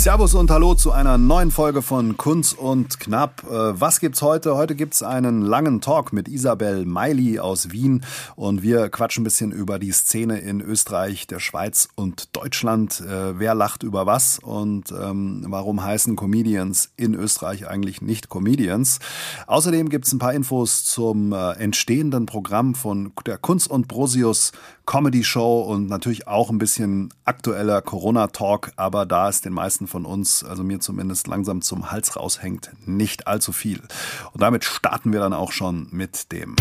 [0.00, 3.42] Servus und Hallo zu einer neuen Folge von Kunz und Knapp.
[3.44, 4.56] Äh, was gibt's heute?
[4.56, 8.02] Heute gibt's einen langen Talk mit Isabel Meili aus Wien
[8.34, 13.02] und wir quatschen ein bisschen über die Szene in Österreich, der Schweiz und Deutschland.
[13.02, 19.00] Äh, wer lacht über was und ähm, warum heißen Comedians in Österreich eigentlich nicht Comedians?
[19.48, 24.52] Außerdem gibt's ein paar Infos zum äh, entstehenden Programm von der Kunst und Brosius
[24.90, 30.04] Comedy Show und natürlich auch ein bisschen aktueller Corona-Talk, aber da es den meisten von
[30.04, 33.78] uns, also mir zumindest langsam zum Hals raushängt, nicht allzu viel.
[34.32, 36.56] Und damit starten wir dann auch schon mit dem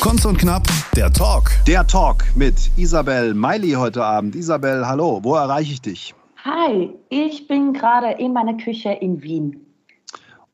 [0.00, 1.50] Kunst und Knapp, der Talk.
[1.66, 4.36] Der Talk mit Isabel Meili heute Abend.
[4.36, 6.14] Isabel, hallo, wo erreiche ich dich?
[6.44, 9.69] Hi, ich bin gerade in meiner Küche in Wien.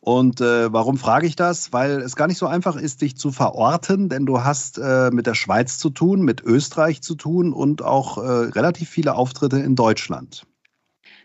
[0.08, 1.72] Und äh, warum frage ich das?
[1.72, 5.26] Weil es gar nicht so einfach ist, dich zu verorten, denn du hast äh, mit
[5.26, 9.74] der Schweiz zu tun, mit Österreich zu tun und auch äh, relativ viele Auftritte in
[9.74, 10.46] Deutschland.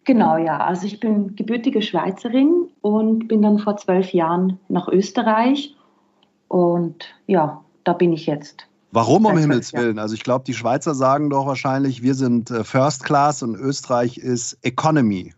[0.04, 0.58] Genau, ja.
[0.58, 5.76] Also ich bin gebürtige Schweizerin und bin dann vor zwölf Jahren nach Österreich.
[6.48, 8.68] Und ja, da bin ich jetzt.
[8.92, 10.00] Warum um Himmels Willen?
[10.00, 14.18] Also ich glaube, die Schweizer sagen doch wahrscheinlich, wir sind äh, First Class und Österreich
[14.18, 15.36] ist Economy.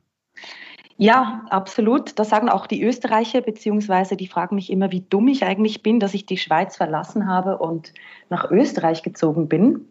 [1.03, 2.17] Ja, absolut.
[2.17, 5.99] Das sagen auch die Österreicher, beziehungsweise die fragen mich immer, wie dumm ich eigentlich bin,
[5.99, 7.93] dass ich die Schweiz verlassen habe und
[8.29, 9.85] nach Österreich gezogen bin.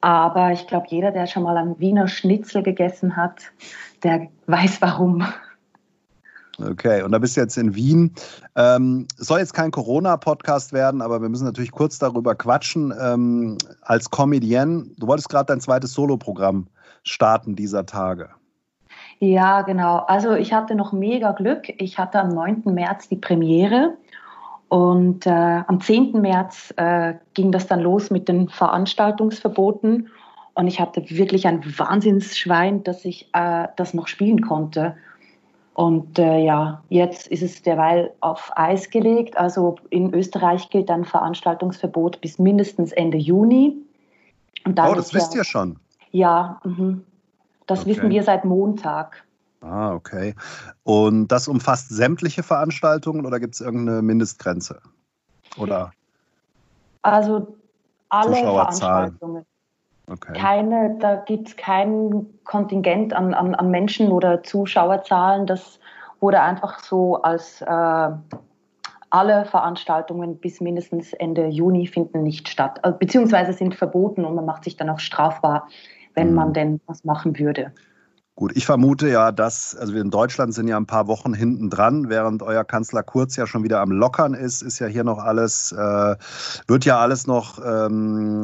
[0.00, 3.42] Aber ich glaube, jeder, der schon mal einen Wiener Schnitzel gegessen hat,
[4.02, 5.26] der weiß warum.
[6.56, 8.14] Okay, und da bist du jetzt in Wien.
[8.56, 12.94] Ähm, soll jetzt kein Corona-Podcast werden, aber wir müssen natürlich kurz darüber quatschen.
[12.98, 16.68] Ähm, als Comedienne, du wolltest gerade dein zweites Soloprogramm
[17.02, 18.30] starten dieser Tage.
[19.20, 19.98] Ja, genau.
[19.98, 21.68] Also ich hatte noch mega Glück.
[21.78, 22.62] Ich hatte am 9.
[22.66, 23.96] März die Premiere
[24.68, 25.30] und äh,
[25.66, 26.20] am 10.
[26.20, 30.10] März äh, ging das dann los mit den Veranstaltungsverboten
[30.54, 34.96] und ich hatte wirklich ein Wahnsinnsschwein, dass ich äh, das noch spielen konnte.
[35.74, 39.36] Und äh, ja, jetzt ist es derweil auf Eis gelegt.
[39.36, 43.76] Also in Österreich gilt ein Veranstaltungsverbot bis mindestens Ende Juni.
[44.64, 45.76] oh, das wisst ja, ihr schon.
[46.12, 46.98] Ja, mh.
[47.66, 47.90] Das okay.
[47.90, 49.24] wissen wir seit Montag.
[49.60, 50.34] Ah, okay.
[50.82, 54.80] Und das umfasst sämtliche Veranstaltungen oder gibt es irgendeine Mindestgrenze?
[55.56, 55.92] Oder?
[57.02, 57.56] Also
[58.10, 59.46] alle Veranstaltungen.
[60.10, 60.34] Okay.
[60.34, 65.46] Keine, da gibt es kein Kontingent an, an, an, Menschen oder Zuschauerzahlen.
[65.46, 65.80] Das
[66.20, 68.10] wurde einfach so als äh,
[69.10, 74.44] alle Veranstaltungen bis mindestens Ende Juni finden nicht statt, äh, beziehungsweise sind verboten und man
[74.44, 75.68] macht sich dann auch strafbar,
[76.14, 76.34] wenn mhm.
[76.34, 77.72] man denn was machen würde.
[78.36, 81.70] Gut, ich vermute ja, dass, also wir in Deutschland sind ja ein paar Wochen hinten
[81.70, 85.18] dran, während euer Kanzler Kurz ja schon wieder am Lockern ist, ist ja hier noch
[85.18, 86.16] alles, äh,
[86.66, 88.40] wird ja alles noch ähm,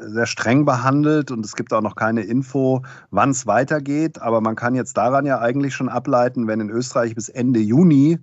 [0.00, 4.22] sehr streng behandelt und es gibt auch noch keine Info, wann es weitergeht.
[4.22, 8.20] Aber man kann jetzt daran ja eigentlich schon ableiten, wenn in Österreich bis Ende Juni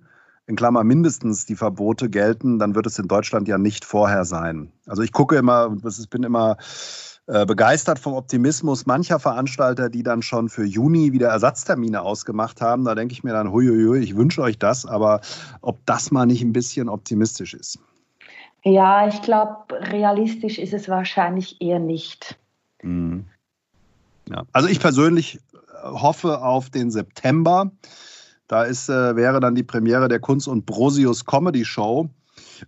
[0.48, 4.72] in Klammer mindestens die Verbote gelten, dann wird es in Deutschland ja nicht vorher sein.
[4.88, 6.56] Also ich gucke immer, ich bin immer
[7.46, 12.86] begeistert vom Optimismus mancher Veranstalter, die dann schon für Juni wieder Ersatztermine ausgemacht haben.
[12.86, 15.22] Da denke ich mir dann, huiuiui, ich wünsche euch das, aber
[15.62, 17.78] ob das mal nicht ein bisschen optimistisch ist.
[18.64, 22.38] Ja, ich glaube, realistisch ist es wahrscheinlich eher nicht.
[22.82, 23.26] Mhm.
[24.30, 24.44] Ja.
[24.52, 27.72] Also ich persönlich äh, hoffe auf den September.
[28.48, 32.10] Da ist, äh, wäre dann die Premiere der Kunst- und Brosius Comedy Show.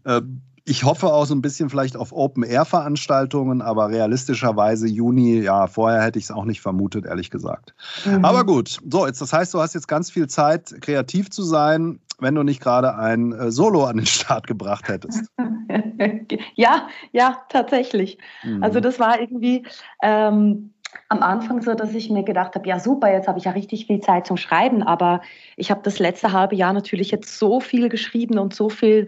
[0.03, 0.21] Äh,
[0.65, 6.19] ich hoffe auch so ein bisschen vielleicht auf Open-Air-Veranstaltungen, aber realistischerweise Juni, ja, vorher hätte
[6.19, 7.73] ich es auch nicht vermutet, ehrlich gesagt.
[8.05, 8.23] Mhm.
[8.23, 11.99] Aber gut, so, jetzt, das heißt, du hast jetzt ganz viel Zeit, kreativ zu sein,
[12.19, 15.25] wenn du nicht gerade ein äh, Solo an den Start gebracht hättest.
[16.55, 18.19] ja, ja, tatsächlich.
[18.43, 18.63] Mhm.
[18.63, 19.65] Also das war irgendwie
[20.03, 20.73] ähm,
[21.09, 23.87] am Anfang so, dass ich mir gedacht habe, ja super, jetzt habe ich ja richtig
[23.87, 25.21] viel Zeit zum Schreiben, aber
[25.55, 29.07] ich habe das letzte halbe Jahr natürlich jetzt so viel geschrieben und so viel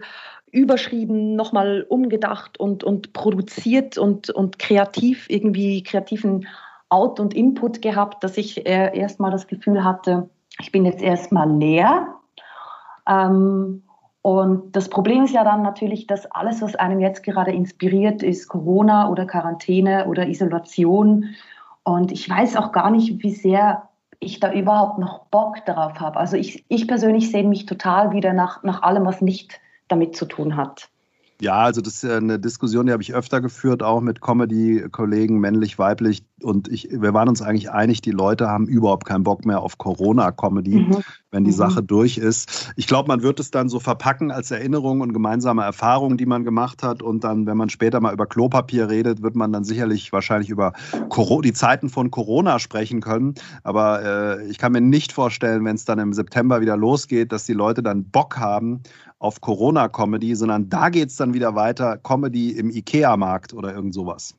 [0.54, 6.46] überschrieben, nochmal umgedacht und, und produziert und, und kreativ, irgendwie kreativen
[6.88, 10.30] Out- und Input gehabt, dass ich äh, erstmal das Gefühl hatte,
[10.60, 12.14] ich bin jetzt erstmal leer.
[13.08, 13.82] Ähm,
[14.22, 18.48] Und das Problem ist ja dann natürlich, dass alles, was einem jetzt gerade inspiriert, ist
[18.48, 21.34] Corona oder Quarantäne oder Isolation.
[21.82, 23.90] Und ich weiß auch gar nicht, wie sehr
[24.20, 26.18] ich da überhaupt noch Bock darauf habe.
[26.18, 30.26] Also ich, ich persönlich sehe mich total wieder nach, nach allem, was nicht damit zu
[30.26, 30.88] tun hat.
[31.40, 35.78] Ja, also das ist eine Diskussion, die habe ich öfter geführt, auch mit Comedy-Kollegen, männlich,
[35.78, 36.24] weiblich.
[36.40, 39.76] Und ich, wir waren uns eigentlich einig, die Leute haben überhaupt keinen Bock mehr auf
[39.76, 40.98] Corona-Comedy, mhm.
[41.32, 41.56] wenn die mhm.
[41.56, 42.72] Sache durch ist.
[42.76, 46.44] Ich glaube, man wird es dann so verpacken als Erinnerung und gemeinsame Erfahrungen, die man
[46.44, 47.02] gemacht hat.
[47.02, 50.72] Und dann, wenn man später mal über Klopapier redet, wird man dann sicherlich wahrscheinlich über
[51.42, 53.34] die Zeiten von Corona sprechen können.
[53.64, 54.02] Aber
[54.38, 57.54] äh, ich kann mir nicht vorstellen, wenn es dann im September wieder losgeht, dass die
[57.54, 58.82] Leute dann Bock haben
[59.24, 64.36] auf Corona-Comedy, sondern da geht es dann wieder weiter, Comedy im IKEA-Markt oder irgend sowas.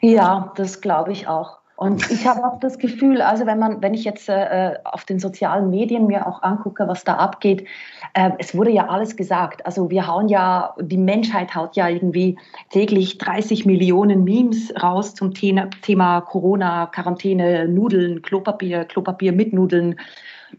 [0.00, 1.58] Ja, das glaube ich auch.
[1.78, 5.20] Und ich habe auch das Gefühl, also wenn man, wenn ich jetzt äh, auf den
[5.20, 7.68] sozialen Medien mir auch angucke, was da abgeht,
[8.14, 9.64] äh, es wurde ja alles gesagt.
[9.64, 12.36] Also wir hauen ja, die Menschheit haut ja irgendwie
[12.70, 19.94] täglich 30 Millionen Memes raus zum Thema, Thema Corona, Quarantäne, Nudeln, Klopapier, Klopapier mit Nudeln.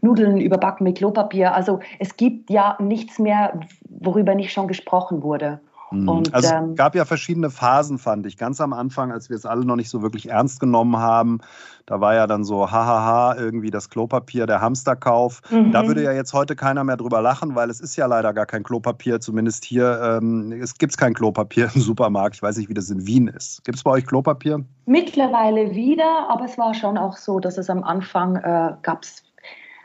[0.02, 1.54] Nudeln überbacken mit Klopapier.
[1.54, 3.60] Also es gibt ja nichts mehr,
[3.90, 5.60] worüber nicht schon gesprochen wurde.
[5.92, 6.10] Mhm.
[6.10, 8.38] Und, also es ähm, gab ja verschiedene Phasen, fand ich.
[8.38, 11.40] Ganz am Anfang, als wir es alle noch nicht so wirklich ernst genommen haben,
[11.86, 15.42] da war ja dann so, hahaha, irgendwie das Klopapier, der Hamsterkauf.
[15.50, 15.72] Mhm.
[15.72, 18.46] Da würde ja jetzt heute keiner mehr drüber lachen, weil es ist ja leider gar
[18.46, 20.20] kein Klopapier, zumindest hier.
[20.22, 22.36] Ähm, es gibt kein Klopapier im Supermarkt.
[22.36, 23.64] Ich weiß nicht, wie das in Wien ist.
[23.66, 24.64] Gibt es bei euch Klopapier?
[24.86, 29.24] Mittlerweile wieder, aber es war schon auch so, dass es am Anfang äh, gab es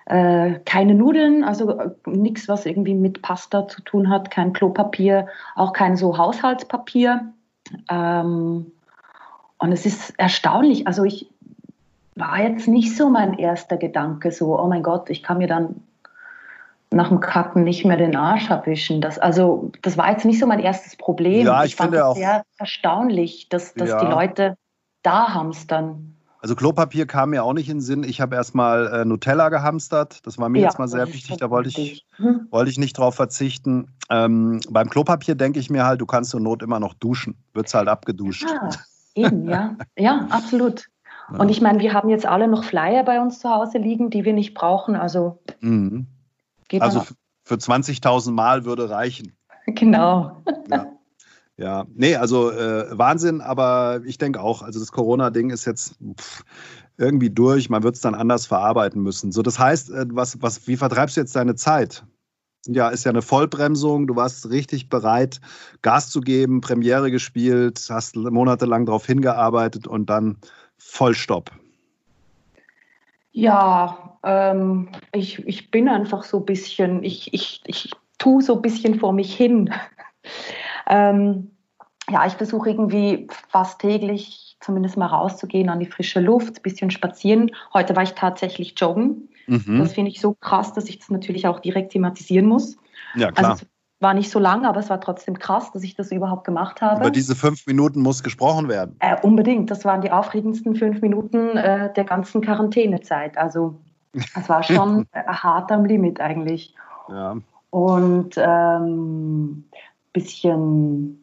[0.06, 5.28] äh, keine Nudeln, also äh, nichts, was irgendwie mit Pasta zu tun hat, kein Klopapier,
[5.54, 7.32] auch kein so Haushaltspapier.
[7.90, 8.72] Ähm,
[9.58, 10.86] und es ist erstaunlich.
[10.86, 11.30] Also ich
[12.16, 15.82] war jetzt nicht so mein erster Gedanke, so, oh mein Gott, ich kann mir dann
[16.90, 19.00] nach dem Kacken nicht mehr den Arsch abwischen.
[19.00, 21.46] Das, also, das war jetzt nicht so mein erstes Problem.
[21.46, 24.04] Ja, ich, ich finde auch sehr erstaunlich, dass, dass ja.
[24.04, 24.56] die Leute
[25.02, 26.13] da hamstern.
[26.44, 28.04] Also Klopapier kam mir auch nicht in den Sinn.
[28.04, 30.26] Ich habe erstmal äh, Nutella gehamstert.
[30.26, 31.38] Das war mir ja, jetzt mal sehr wichtig.
[31.38, 32.48] Da wollte ich, hm.
[32.50, 33.86] wollte ich nicht drauf verzichten.
[34.10, 37.42] Ähm, beim Klopapier denke ich mir halt, du kannst zur Not immer noch duschen.
[37.54, 38.44] Wird es halt abgeduscht.
[38.46, 38.68] Ja,
[39.14, 39.74] eben, ja.
[39.96, 40.90] Ja, absolut.
[41.32, 41.38] Ja.
[41.38, 44.26] Und ich meine, wir haben jetzt alle noch Flyer bei uns zu Hause liegen, die
[44.26, 44.96] wir nicht brauchen.
[44.96, 46.08] Also, mhm.
[46.78, 47.06] also
[47.44, 49.34] für 20.000 Mal würde reichen.
[49.66, 50.42] Genau.
[50.70, 50.88] Ja.
[51.56, 56.44] Ja, nee, also äh, Wahnsinn, aber ich denke auch, also das Corona-Ding ist jetzt pff,
[56.98, 59.30] irgendwie durch, man wird es dann anders verarbeiten müssen.
[59.30, 62.04] So, das heißt, äh, was, was, wie vertreibst du jetzt deine Zeit?
[62.66, 65.40] Ja, ist ja eine Vollbremsung, du warst richtig bereit,
[65.82, 70.38] Gas zu geben, Premiere gespielt, hast monatelang darauf hingearbeitet und dann
[70.78, 71.52] Vollstopp.
[73.32, 78.62] Ja, ähm, ich, ich bin einfach so ein bisschen, ich, ich, ich tue so ein
[78.62, 79.72] bisschen vor mich hin.
[80.86, 81.50] Ähm,
[82.10, 86.90] ja, ich versuche irgendwie fast täglich zumindest mal rauszugehen an die frische Luft, ein bisschen
[86.90, 87.50] spazieren.
[87.72, 89.28] Heute war ich tatsächlich joggen.
[89.46, 89.78] Mhm.
[89.78, 92.76] Das finde ich so krass, dass ich das natürlich auch direkt thematisieren muss.
[93.14, 93.52] Ja, klar.
[93.52, 93.66] Also,
[94.00, 97.00] war nicht so lang, aber es war trotzdem krass, dass ich das überhaupt gemacht habe.
[97.00, 98.96] Über diese fünf Minuten muss gesprochen werden.
[98.98, 99.70] Äh, unbedingt.
[99.70, 103.38] Das waren die aufregendsten fünf Minuten äh, der ganzen Quarantänezeit.
[103.38, 103.76] Also
[104.12, 106.74] es war schon hart am Limit eigentlich.
[107.08, 107.36] Ja.
[107.70, 109.64] Und ähm,
[110.14, 111.20] bisschen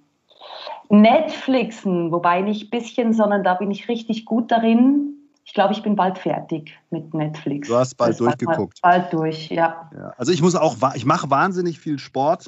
[0.90, 5.16] Netflixen, wobei nicht bisschen, sondern da bin ich richtig gut darin.
[5.44, 7.68] Ich glaube, ich bin bald fertig mit Netflix.
[7.68, 8.80] Du hast bald durchgeguckt.
[8.82, 9.90] Bald, bald durch, ja.
[9.96, 10.14] ja.
[10.18, 12.46] Also ich muss auch, ich mache wahnsinnig viel Sport.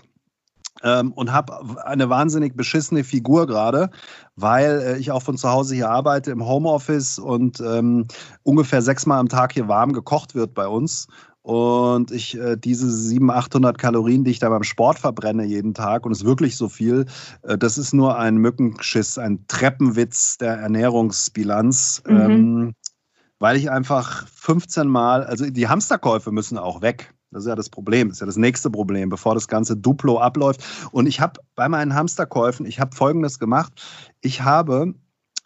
[0.81, 3.91] Ähm, und habe eine wahnsinnig beschissene Figur gerade,
[4.35, 8.07] weil äh, ich auch von zu Hause hier arbeite im Homeoffice und ähm,
[8.41, 11.07] ungefähr sechsmal am Tag hier warm gekocht wird bei uns
[11.43, 16.05] und ich äh, diese 700, 800 Kalorien, die ich da beim Sport verbrenne jeden Tag,
[16.05, 17.05] und es ist wirklich so viel,
[17.43, 22.03] äh, das ist nur ein Mückenschiss, ein Treppenwitz der Ernährungsbilanz.
[22.07, 22.19] Mhm.
[22.19, 22.73] Ähm,
[23.39, 27.13] weil ich einfach 15 Mal, also die Hamsterkäufe müssen auch weg.
[27.31, 30.19] Das ist ja das Problem, das ist ja das nächste Problem, bevor das ganze Duplo
[30.19, 30.63] abläuft.
[30.91, 33.73] Und ich habe bei meinen Hamsterkäufen, ich habe Folgendes gemacht.
[34.21, 34.93] Ich habe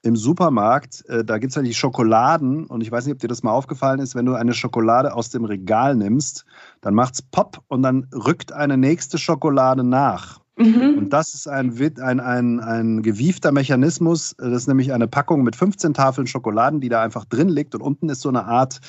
[0.08, 3.28] im Supermarkt, äh, da gibt es ja die Schokoladen und ich weiß nicht, ob dir
[3.28, 6.46] das mal aufgefallen ist, wenn du eine Schokolade aus dem Regal nimmst,
[6.82, 10.40] dann macht es Pop und dann rückt eine nächste Schokolade nach.
[10.58, 10.96] Mhm.
[10.98, 14.34] Und das ist ein, ein, ein, ein gewiefter Mechanismus.
[14.38, 17.82] Das ist nämlich eine Packung mit 15 Tafeln Schokoladen, die da einfach drin liegt und
[17.82, 18.80] unten ist so eine Art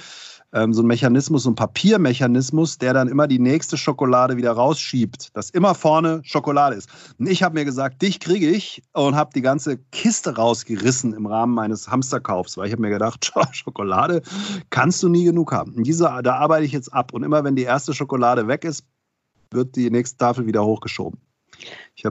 [0.52, 5.36] ähm, so ein Mechanismus, so ein Papiermechanismus, der dann immer die nächste Schokolade wieder rausschiebt,
[5.36, 6.88] dass immer vorne Schokolade ist.
[7.18, 11.26] Und ich habe mir gesagt, dich kriege ich und habe die ganze Kiste rausgerissen im
[11.26, 14.22] Rahmen meines Hamsterkaufs, weil ich habe mir gedacht, Schokolade
[14.70, 15.74] kannst du nie genug haben.
[15.74, 18.84] Und diese, da arbeite ich jetzt ab und immer wenn die erste Schokolade weg ist,
[19.50, 21.18] wird die nächste Tafel wieder hochgeschoben.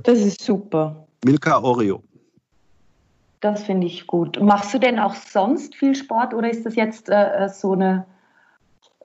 [0.03, 1.07] das ist super.
[1.25, 2.03] Milka Oreo.
[3.39, 4.41] Das finde ich gut.
[4.41, 8.05] Machst du denn auch sonst viel Sport oder ist das jetzt äh, so eine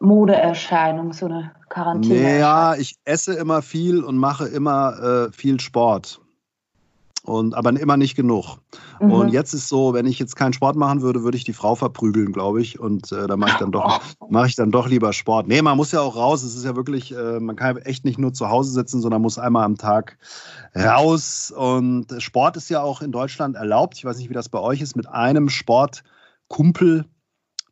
[0.02, 2.38] Modeerscheinung, so eine Quarantäne?
[2.38, 6.20] Ja, ich esse immer viel und mache immer äh, viel Sport
[7.24, 8.56] und aber immer nicht genug.
[9.00, 9.12] Mhm.
[9.12, 11.74] Und jetzt ist so, wenn ich jetzt keinen Sport machen würde, würde ich die Frau
[11.74, 12.80] verprügeln, glaube ich.
[12.80, 15.46] Und äh, da mache ich dann doch, mache ich dann doch lieber Sport.
[15.46, 16.42] Nee, man muss ja auch raus.
[16.42, 19.38] Es ist ja wirklich, äh, man kann echt nicht nur zu Hause sitzen, sondern muss
[19.38, 20.18] einmal am Tag
[20.74, 21.52] raus.
[21.56, 23.96] Und Sport ist ja auch in Deutschland erlaubt.
[23.96, 24.96] Ich weiß nicht, wie das bei euch ist.
[24.96, 27.04] Mit einem Sportkumpel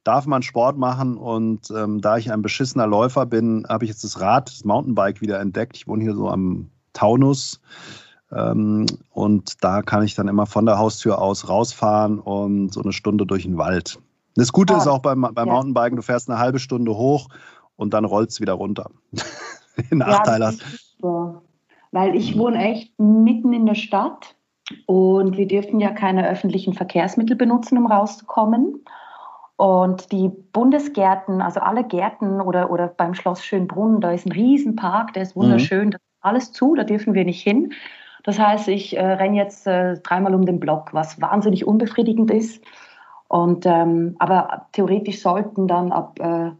[0.05, 1.17] darf man Sport machen.
[1.17, 5.21] Und ähm, da ich ein beschissener Läufer bin, habe ich jetzt das Rad, das Mountainbike
[5.21, 5.77] wieder entdeckt.
[5.77, 7.61] Ich wohne hier so am Taunus.
[8.33, 12.93] Ähm, und da kann ich dann immer von der Haustür aus rausfahren und so eine
[12.93, 13.99] Stunde durch den Wald.
[14.37, 15.53] Das Gute ah, ist auch beim, beim ja.
[15.53, 17.29] Mountainbiken, du fährst eine halbe Stunde hoch
[17.77, 18.91] und dann rollst es wieder runter.
[19.91, 21.43] Nachteil ja, Super.
[21.93, 24.37] Weil ich wohne echt mitten in der Stadt
[24.87, 28.85] und wir dürfen ja keine öffentlichen Verkehrsmittel benutzen, um rauszukommen.
[29.61, 35.13] Und die Bundesgärten, also alle Gärten oder, oder beim Schloss Schönbrunn, da ist ein Riesenpark,
[35.13, 35.91] der ist wunderschön, mhm.
[35.91, 37.75] das ist alles zu, da dürfen wir nicht hin.
[38.25, 42.65] Das heißt, ich äh, renne jetzt äh, dreimal um den Block, was wahnsinnig unbefriedigend ist.
[43.29, 46.53] Und, ähm, aber theoretisch sollten dann ab äh,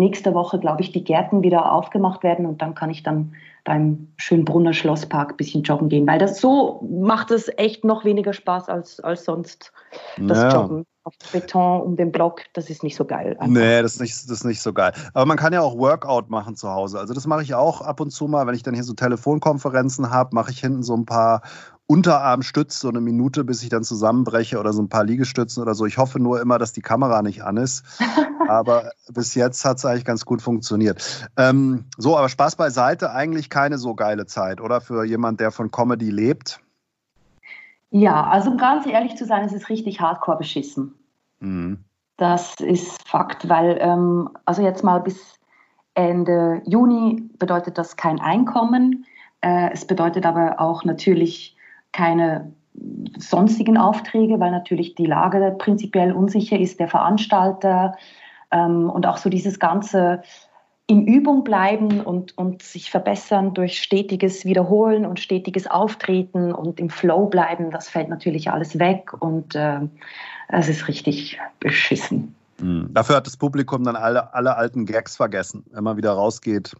[0.00, 4.08] nächster Woche, glaube ich, die Gärten wieder aufgemacht werden und dann kann ich dann beim
[4.16, 8.68] Schönbrunner Schlosspark ein bisschen joggen gehen, weil das so macht es echt noch weniger Spaß
[8.68, 9.72] als, als sonst
[10.18, 10.52] das ja.
[10.52, 13.36] Joggen auf Beton um den Block, das ist nicht so geil.
[13.38, 13.46] Einfach.
[13.46, 14.92] Nee, das ist, nicht, das ist nicht so geil.
[15.14, 16.98] Aber man kann ja auch Workout machen zu Hause.
[16.98, 20.10] Also das mache ich auch ab und zu mal, wenn ich dann hier so Telefonkonferenzen
[20.10, 21.42] habe, mache ich hinten so ein paar
[21.90, 25.86] Unterarmstütz, so eine Minute, bis ich dann zusammenbreche oder so ein paar Liegestützen oder so.
[25.86, 27.84] Ich hoffe nur immer, dass die Kamera nicht an ist.
[28.48, 31.28] Aber bis jetzt hat es eigentlich ganz gut funktioniert.
[31.36, 34.80] Ähm, so, aber Spaß beiseite, eigentlich keine so geile Zeit, oder?
[34.80, 36.60] Für jemand, der von Comedy lebt.
[37.90, 40.94] Ja, also um ganz ehrlich zu sein, es ist richtig hardcore beschissen.
[41.38, 41.84] Mhm.
[42.16, 45.38] Das ist Fakt, weil, ähm, also jetzt mal bis
[45.94, 49.06] Ende Juni bedeutet das kein Einkommen.
[49.42, 51.56] Äh, es bedeutet aber auch natürlich
[51.92, 52.52] keine
[53.18, 57.96] sonstigen Aufträge, weil natürlich die Lage prinzipiell unsicher ist, der Veranstalter
[58.50, 60.22] ähm, und auch so dieses ganze
[60.90, 66.90] in Übung bleiben und, und sich verbessern durch stetiges Wiederholen und stetiges Auftreten und im
[66.90, 69.80] Flow bleiben, das fällt natürlich alles weg und äh,
[70.48, 72.34] es ist richtig beschissen.
[72.60, 72.90] Mhm.
[72.92, 76.74] Dafür hat das Publikum dann alle, alle alten Gags vergessen, wenn man wieder rausgeht.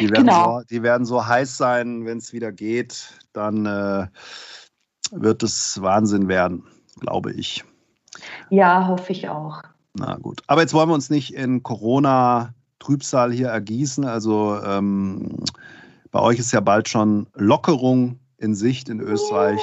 [0.00, 0.60] Die werden, genau.
[0.60, 4.06] so, die werden so heiß sein, wenn es wieder geht, dann äh,
[5.12, 6.64] wird es Wahnsinn werden,
[7.00, 7.64] glaube ich.
[8.50, 9.62] Ja, hoffe ich auch.
[9.94, 10.42] Na gut.
[10.46, 14.04] Aber jetzt wollen wir uns nicht in Corona Trübsal hier ergießen.
[14.04, 15.44] Also ähm,
[16.10, 19.60] bei euch ist ja bald schon Lockerung in Sicht in Österreich.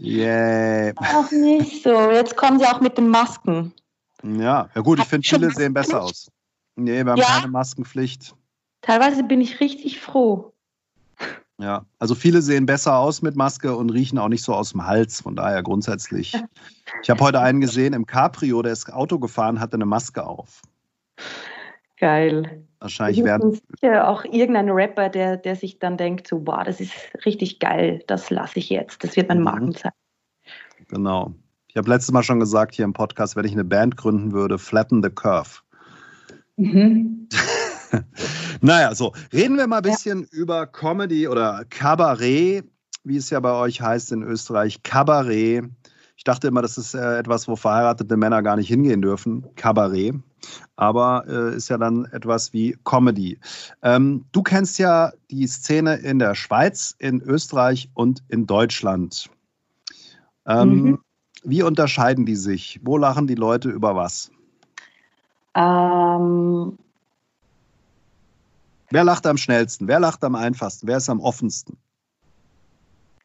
[0.00, 0.92] Yeah.
[0.96, 2.10] Auch nicht so.
[2.10, 3.72] Jetzt kommen sie auch mit den Masken.
[4.22, 6.30] Ja, ja gut, ich finde, viele sehen besser aus.
[6.76, 7.26] Nee, wir haben ja.
[7.26, 8.34] keine Maskenpflicht.
[8.82, 10.52] Teilweise bin ich richtig froh.
[11.60, 14.86] Ja, also viele sehen besser aus mit Maske und riechen auch nicht so aus dem
[14.86, 15.20] Hals.
[15.20, 16.36] Von daher grundsätzlich.
[17.02, 20.62] Ich habe heute einen gesehen im Cabrio, der ist Auto gefahren, hatte eine Maske auf.
[21.98, 22.64] Geil.
[22.78, 23.60] Wahrscheinlich werden.
[23.80, 26.92] Sicher auch irgendein Rapper, der, der sich dann denkt, so, boah, das ist
[27.26, 29.02] richtig geil, das lasse ich jetzt.
[29.02, 29.44] Das wird mein mhm.
[29.44, 29.96] Markenzeichen.
[30.86, 31.34] Genau.
[31.66, 34.58] Ich habe letztes Mal schon gesagt hier im Podcast, wenn ich eine Band gründen würde,
[34.58, 35.60] Flatten the Curve.
[36.56, 37.28] Mhm.
[38.60, 39.12] naja, so.
[39.32, 40.38] Reden wir mal ein bisschen ja.
[40.38, 42.64] über Comedy oder Kabarett,
[43.04, 44.82] wie es ja bei euch heißt in Österreich.
[44.82, 45.64] Kabarett.
[46.16, 49.46] Ich dachte immer, das ist äh, etwas, wo verheiratete Männer gar nicht hingehen dürfen.
[49.54, 50.16] Kabarett.
[50.76, 53.38] Aber äh, ist ja dann etwas wie Comedy.
[53.82, 59.30] Ähm, du kennst ja die Szene in der Schweiz, in Österreich und in Deutschland.
[60.46, 60.98] Ähm, mhm.
[61.44, 62.80] Wie unterscheiden die sich?
[62.82, 64.30] Wo lachen die Leute über was?
[65.54, 66.78] Ähm.
[68.90, 69.86] Wer lacht am schnellsten?
[69.88, 70.88] Wer lacht am einfachsten?
[70.88, 71.76] Wer ist am offensten?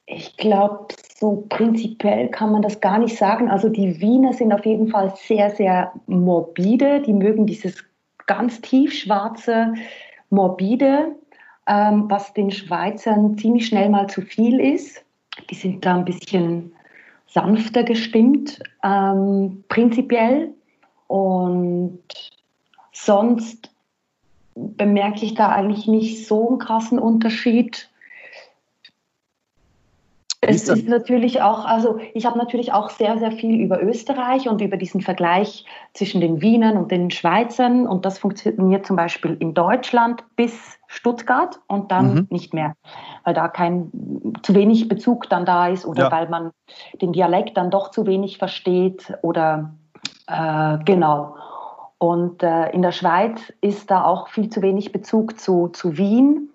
[0.05, 3.50] Ich glaube, so prinzipiell kann man das gar nicht sagen.
[3.50, 7.01] Also die Wiener sind auf jeden Fall sehr, sehr morbide.
[7.01, 7.84] Die mögen dieses
[8.27, 9.74] ganz tiefschwarze,
[10.29, 11.15] morbide,
[11.67, 15.03] ähm, was den Schweizern ziemlich schnell mal zu viel ist.
[15.50, 16.74] Die sind da ein bisschen
[17.27, 20.53] sanfter gestimmt, ähm, prinzipiell.
[21.08, 22.03] Und
[22.91, 23.73] sonst
[24.55, 27.89] bemerke ich da eigentlich nicht so einen krassen Unterschied.
[30.45, 34.62] Es ist natürlich auch, also ich habe natürlich auch sehr, sehr viel über Österreich und
[34.62, 39.53] über diesen Vergleich zwischen den Wienern und den Schweizern und das funktioniert zum Beispiel in
[39.53, 42.27] Deutschland bis Stuttgart und dann mhm.
[42.29, 42.75] nicht mehr,
[43.24, 43.89] weil da kein
[44.43, 46.12] zu wenig Bezug dann da ist oder ja.
[46.12, 46.51] weil man
[47.01, 49.74] den Dialekt dann doch zu wenig versteht oder
[50.27, 51.36] äh, genau.
[52.03, 56.50] Und äh, in der Schweiz ist da auch viel zu wenig Bezug zu, zu Wien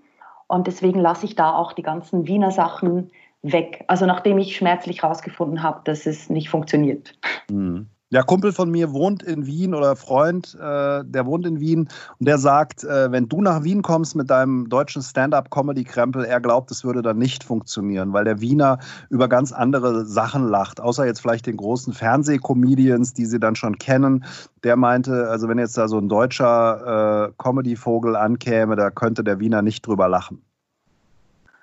[0.47, 3.83] und deswegen lasse ich da auch die ganzen Wiener Sachen weg.
[3.87, 7.15] Also nachdem ich schmerzlich herausgefunden habe, dass es nicht funktioniert.
[7.51, 7.89] Mhm.
[8.11, 11.89] Ja, Kumpel von mir wohnt in Wien oder Freund, äh, der wohnt in Wien
[12.19, 16.71] und der sagt, äh, wenn du nach Wien kommst mit deinem deutschen Stand-up-Comedy-Krempel, er glaubt,
[16.71, 18.79] es würde dann nicht funktionieren, weil der Wiener
[19.11, 23.77] über ganz andere Sachen lacht, außer jetzt vielleicht den großen Fernsehcomedians, die sie dann schon
[23.77, 24.25] kennen.
[24.65, 29.39] Der meinte, also wenn jetzt da so ein deutscher äh, Comedy-Vogel ankäme, da könnte der
[29.39, 30.41] Wiener nicht drüber lachen.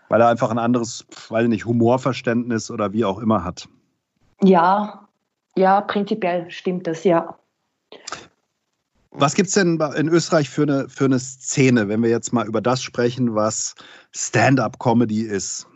[0.10, 3.68] Weil er einfach ein anderes, weil nicht, Humorverständnis oder wie auch immer hat.
[4.44, 5.05] Ja,
[5.58, 7.38] ja, prinzipiell stimmt das, ja.
[9.12, 12.46] Was gibt es denn in Österreich für eine, für eine Szene, wenn wir jetzt mal
[12.46, 13.76] über das sprechen, was
[14.12, 15.68] Stand-up-Comedy ist?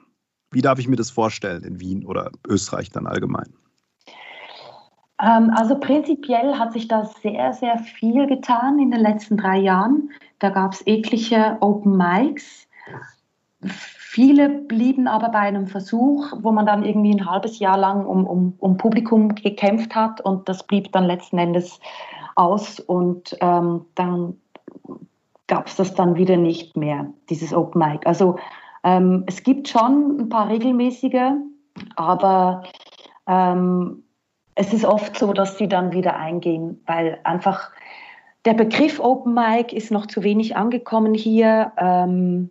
[0.52, 3.54] Wie darf ich mir das vorstellen in Wien oder Österreich dann allgemein?
[5.22, 10.12] Ähm, also prinzipiell hat sich da sehr, sehr viel getan in den letzten drei Jahren.
[10.40, 12.68] Da gab es etliche Open Mics.
[14.12, 18.26] Viele blieben aber bei einem Versuch, wo man dann irgendwie ein halbes Jahr lang um,
[18.26, 21.80] um, um Publikum gekämpft hat und das blieb dann letzten Endes
[22.34, 24.36] aus und ähm, dann
[25.46, 28.08] gab es das dann wieder nicht mehr, dieses Open Mic.
[28.08, 28.40] Also
[28.84, 31.34] ähm, es gibt schon ein paar regelmäßige,
[31.96, 32.64] aber
[33.28, 34.02] ähm,
[34.56, 37.70] es ist oft so, dass sie dann wieder eingehen, weil einfach
[38.46, 41.74] der Begriff Open Mic ist noch zu wenig angekommen hier.
[41.78, 42.50] Ähm,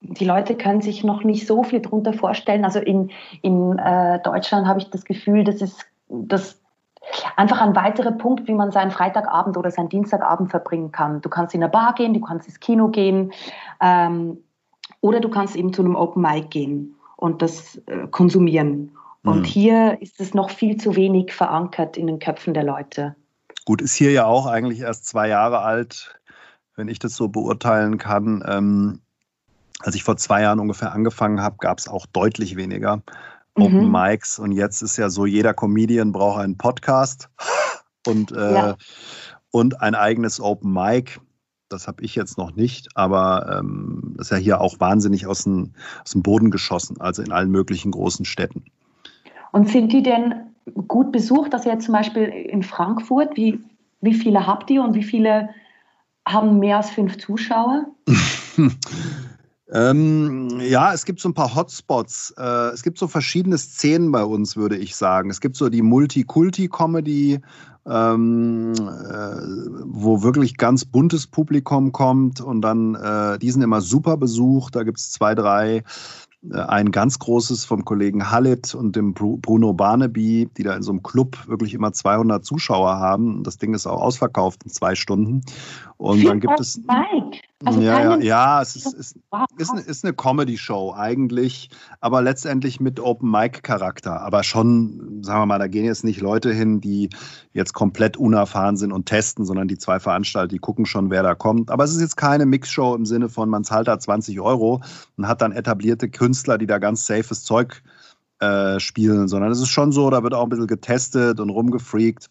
[0.00, 2.64] die Leute können sich noch nicht so viel darunter vorstellen.
[2.64, 3.10] Also in,
[3.42, 6.60] in äh, Deutschland habe ich das Gefühl, das ist das
[7.36, 11.20] einfach ein weiterer Punkt, wie man seinen Freitagabend oder seinen Dienstagabend verbringen kann.
[11.20, 13.32] Du kannst in eine Bar gehen, du kannst ins Kino gehen
[13.80, 14.38] ähm,
[15.00, 18.92] oder du kannst eben zu einem Open Mic gehen und das äh, konsumieren.
[19.24, 19.44] Und mhm.
[19.44, 23.16] hier ist es noch viel zu wenig verankert in den Köpfen der Leute.
[23.64, 26.18] Gut, ist hier ja auch eigentlich erst zwei Jahre alt,
[26.76, 28.42] wenn ich das so beurteilen kann.
[28.46, 29.00] Ähm,
[29.80, 33.02] als ich vor zwei Jahren ungefähr angefangen habe, gab es auch deutlich weniger
[33.54, 33.92] Open mhm.
[33.92, 34.38] Mics.
[34.38, 37.28] Und jetzt ist ja so, jeder Comedian braucht einen Podcast
[38.06, 38.76] und, äh, ja.
[39.50, 41.20] und ein eigenes Open Mic.
[41.68, 45.44] Das habe ich jetzt noch nicht, aber ähm, das ist ja hier auch wahnsinnig aus
[45.44, 48.64] dem, aus dem Boden geschossen, also in allen möglichen großen Städten.
[49.52, 50.34] Und sind die denn
[50.86, 51.52] gut besucht?
[51.52, 53.60] Also jetzt zum Beispiel in Frankfurt, wie,
[54.00, 55.50] wie viele habt ihr und wie viele
[56.26, 57.86] haben mehr als fünf Zuschauer?
[59.70, 62.34] Ähm, ja, es gibt so ein paar Hotspots.
[62.38, 65.28] Äh, es gibt so verschiedene Szenen bei uns, würde ich sagen.
[65.30, 67.40] Es gibt so die Multikulti-Comedy,
[67.86, 69.36] ähm, äh,
[69.84, 74.74] wo wirklich ganz buntes Publikum kommt und dann, äh, die sind immer super besucht.
[74.74, 75.82] Da gibt es zwei, drei
[76.50, 80.92] äh, ein ganz großes vom Kollegen Hallit und dem Bruno Barnaby, die da in so
[80.92, 83.42] einem Club wirklich immer 200 Zuschauer haben.
[83.42, 85.42] Das Ding ist auch ausverkauft in zwei Stunden.
[85.98, 86.78] Und dann gibt es.
[86.78, 87.40] Mike.
[87.64, 89.18] Also ja, ja, ja, es ist, ist,
[89.56, 94.20] ist, eine, ist eine Comedy-Show eigentlich, aber letztendlich mit Open-Mic-Charakter.
[94.20, 97.10] Aber schon, sagen wir mal, da gehen jetzt nicht Leute hin, die
[97.52, 101.34] jetzt komplett unerfahren sind und testen, sondern die zwei Veranstalter, die gucken schon, wer da
[101.34, 101.68] kommt.
[101.68, 104.80] Aber es ist jetzt keine Mix-Show im Sinne von, man zahlt da 20 Euro
[105.16, 107.82] und hat dann etablierte Künstler, die da ganz safes Zeug
[108.38, 112.30] äh, spielen, sondern es ist schon so, da wird auch ein bisschen getestet und rumgefreakt.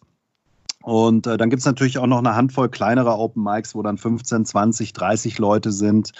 [0.88, 3.98] Und äh, dann gibt es natürlich auch noch eine Handvoll kleinerer Open Mics, wo dann
[3.98, 6.12] 15, 20, 30 Leute sind.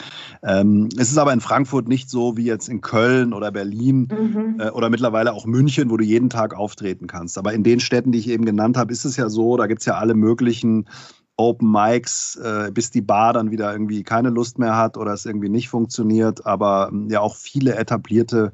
[0.43, 4.61] Ähm, es ist aber in Frankfurt nicht so wie jetzt in Köln oder Berlin mhm.
[4.61, 7.39] äh, oder mittlerweile auch München, wo du jeden Tag auftreten kannst.
[7.39, 9.81] Aber in den Städten, die ich eben genannt habe, ist es ja so, da gibt
[9.81, 10.87] es ja alle möglichen
[11.39, 15.25] Open Mics, äh, bis die Bar dann wieder irgendwie keine Lust mehr hat oder es
[15.25, 16.45] irgendwie nicht funktioniert.
[16.45, 18.53] Aber ähm, ja auch viele etablierte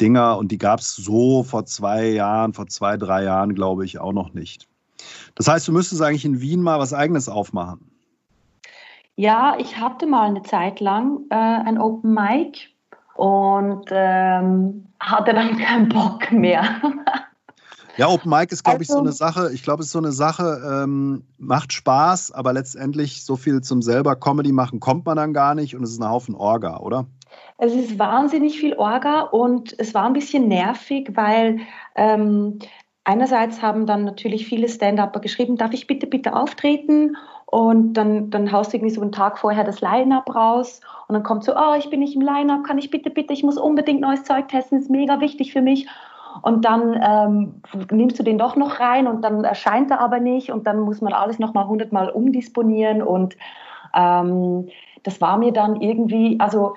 [0.00, 3.98] Dinger und die gab es so vor zwei Jahren, vor zwei, drei Jahren, glaube ich,
[3.98, 4.68] auch noch nicht.
[5.34, 7.90] Das heißt, du müsstest eigentlich in Wien mal was Eigenes aufmachen.
[9.16, 12.68] Ja, ich hatte mal eine Zeit lang äh, ein Open Mic
[13.14, 16.64] und ähm, hatte dann keinen Bock mehr.
[17.98, 19.52] Ja, Open Mic ist, glaube also, ich, so also eine Sache.
[19.52, 23.82] Ich glaube, es ist so eine Sache, ähm, macht Spaß, aber letztendlich so viel zum
[23.82, 27.06] selber Comedy machen kommt man dann gar nicht und es ist ein Haufen Orga, oder?
[27.58, 31.60] Es ist wahnsinnig viel Orga und es war ein bisschen nervig, weil
[31.94, 32.58] ähm,
[33.04, 37.16] einerseits haben dann natürlich viele Stand-Upper geschrieben, darf ich bitte, bitte auftreten?
[37.46, 41.22] Und dann, dann haust du irgendwie so einen Tag vorher das Line-Up raus und dann
[41.22, 44.00] kommt so, oh, ich bin nicht im Line-Up, kann ich bitte, bitte, ich muss unbedingt
[44.00, 45.86] neues Zeug testen, ist mega wichtig für mich.
[46.40, 50.50] Und dann ähm, nimmst du den doch noch rein und dann erscheint er aber nicht
[50.50, 53.36] und dann muss man alles nochmal hundertmal umdisponieren und
[53.94, 54.68] Ähm,
[55.02, 56.74] das war mir dann irgendwie, also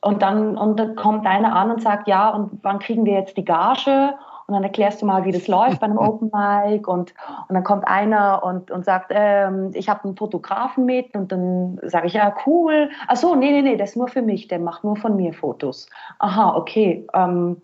[0.00, 3.36] und dann, und dann kommt einer an und sagt, ja, und wann kriegen wir jetzt
[3.36, 4.14] die Gage?
[4.46, 6.86] Und dann erklärst du mal, wie das läuft bei einem Open Mic.
[6.86, 7.14] Und,
[7.48, 11.14] und dann kommt einer und, und sagt, ähm, ich habe einen Fotografen mit.
[11.14, 12.90] Und dann sage ich, ja, cool.
[13.08, 14.48] Ach so, nee, nee, nee, das ist nur für mich.
[14.48, 15.88] Der macht nur von mir Fotos.
[16.18, 17.06] Aha, okay.
[17.14, 17.60] Ähm,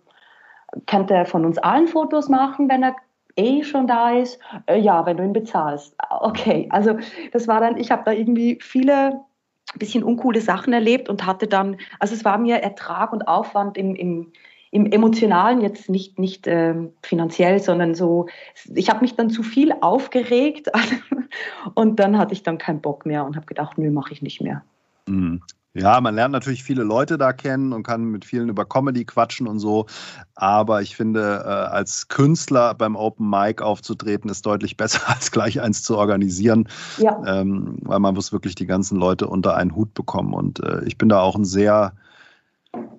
[0.87, 2.95] könnte er von uns allen Fotos machen, wenn er
[3.35, 4.39] eh schon da ist?
[4.65, 5.95] Äh, ja, wenn du ihn bezahlst.
[6.21, 6.97] Okay, also
[7.31, 9.21] das war dann, ich habe da irgendwie viele
[9.77, 13.95] bisschen uncoole Sachen erlebt und hatte dann, also es war mir Ertrag und Aufwand im,
[13.95, 14.33] im,
[14.71, 18.27] im emotionalen, jetzt nicht, nicht äh, finanziell, sondern so,
[18.73, 20.69] ich habe mich dann zu viel aufgeregt
[21.75, 24.41] und dann hatte ich dann keinen Bock mehr und habe gedacht, nö, mache ich nicht
[24.41, 24.63] mehr.
[25.07, 25.41] Mhm.
[25.73, 29.47] Ja, man lernt natürlich viele Leute da kennen und kann mit vielen über Comedy quatschen
[29.47, 29.85] und so.
[30.35, 35.61] Aber ich finde, äh, als Künstler beim Open Mic aufzutreten, ist deutlich besser, als gleich
[35.61, 36.67] eins zu organisieren.
[36.97, 37.21] Ja.
[37.25, 40.33] Ähm, weil man muss wirklich die ganzen Leute unter einen Hut bekommen.
[40.33, 41.93] Und äh, ich bin da auch ein sehr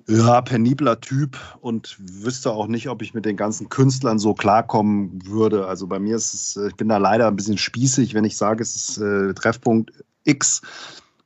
[0.08, 5.24] ja, penibler Typ und wüsste auch nicht, ob ich mit den ganzen Künstlern so klarkommen
[5.24, 5.66] würde.
[5.66, 8.36] Also bei mir ist es, äh, ich bin da leider ein bisschen spießig, wenn ich
[8.36, 9.92] sage, es ist äh, Treffpunkt
[10.24, 10.62] X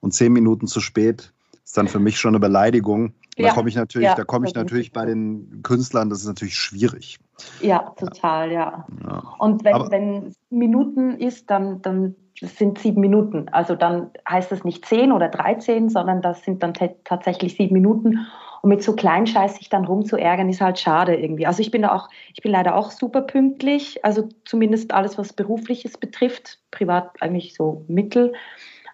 [0.01, 1.33] und zehn Minuten zu spät
[1.67, 3.13] ist dann für mich schon eine Beleidigung.
[3.37, 3.49] Ja.
[3.49, 6.57] Da komme ich natürlich, ja, da komme ich natürlich bei den Künstlern, das ist natürlich
[6.57, 7.19] schwierig.
[7.61, 8.87] Ja, total, ja.
[9.03, 9.35] ja.
[9.39, 13.49] Und wenn, Aber, wenn Minuten ist, dann, dann sind sieben Minuten.
[13.51, 18.27] Also dann heißt das nicht zehn oder dreizehn, sondern das sind dann tatsächlich sieben Minuten.
[18.62, 21.46] Und mit so Kleinscheiß sich dann rumzuärgern, ist halt schade irgendwie.
[21.46, 25.33] Also ich bin da auch, ich bin leider auch super pünktlich, also zumindest alles, was
[25.33, 28.33] Berufliches betrifft, privat eigentlich so mittel.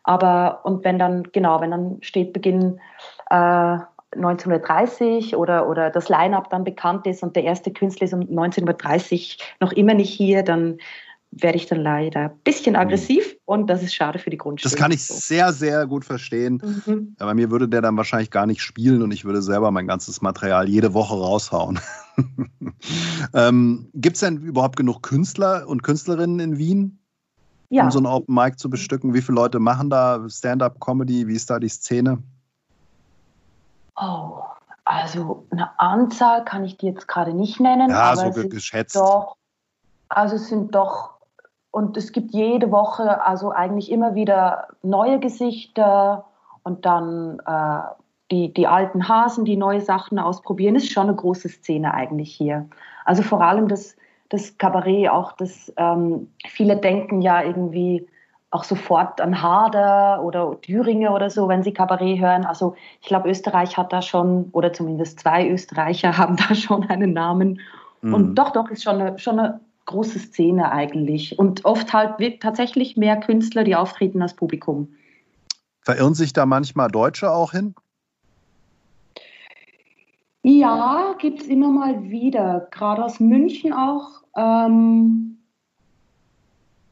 [0.04, 2.80] Aber und wenn dann, genau, wenn dann steht Beginn
[3.30, 3.78] äh,
[4.14, 9.38] 1930 oder, oder das Line-up dann bekannt ist und der erste Künstler ist um 1930
[9.60, 10.78] noch immer nicht hier, dann
[11.32, 14.70] werde ich dann leider ein bisschen aggressiv und das ist schade für die Grundschule.
[14.70, 16.62] Das kann ich sehr, sehr gut verstehen.
[16.86, 17.16] Mhm.
[17.18, 20.20] Bei mir würde der dann wahrscheinlich gar nicht spielen und ich würde selber mein ganzes
[20.22, 21.80] Material jede Woche raushauen.
[23.34, 26.98] ähm, Gibt es denn überhaupt genug Künstler und Künstlerinnen in Wien?
[27.72, 27.84] ja.
[27.84, 29.14] um so ein Open Mic zu bestücken?
[29.14, 31.26] Wie viele Leute machen da Stand-up-Comedy?
[31.26, 32.22] Wie ist da die Szene?
[33.96, 34.42] Oh,
[34.84, 37.90] also eine Anzahl kann ich dir jetzt gerade nicht nennen.
[37.90, 38.96] Ja, aber so geschätzt.
[38.96, 39.36] Doch,
[40.08, 41.11] also es sind doch,
[41.72, 46.26] und es gibt jede Woche also eigentlich immer wieder neue Gesichter
[46.62, 47.80] und dann äh,
[48.30, 50.76] die, die alten Hasen, die neue Sachen ausprobieren.
[50.76, 52.68] Ist schon eine große Szene eigentlich hier.
[53.04, 53.96] Also vor allem das
[54.32, 58.06] das Kabarett auch, dass ähm, viele denken ja irgendwie
[58.50, 62.46] auch sofort an Harder oder Thüringer oder so, wenn sie Kabarett hören.
[62.46, 67.12] Also ich glaube, Österreich hat da schon, oder zumindest zwei Österreicher haben da schon einen
[67.12, 67.60] Namen.
[68.00, 68.14] Mhm.
[68.14, 71.38] Und doch, doch, ist schon eine, schon eine große Szene eigentlich.
[71.38, 74.88] Und oft halt tatsächlich mehr Künstler, die auftreten als Publikum.
[75.80, 77.74] Verirren sich da manchmal Deutsche auch hin?
[80.42, 82.68] Ja, gibt es immer mal wieder.
[82.70, 85.38] Gerade aus München auch ähm,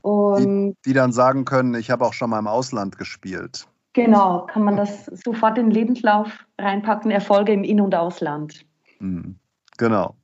[0.03, 3.66] und die, die dann sagen können, ich habe auch schon mal im Ausland gespielt.
[3.92, 8.64] Genau, kann man das sofort in den Lebenslauf reinpacken, Erfolge im In- und Ausland.
[9.00, 9.37] Mhm.
[9.80, 10.14] Genau.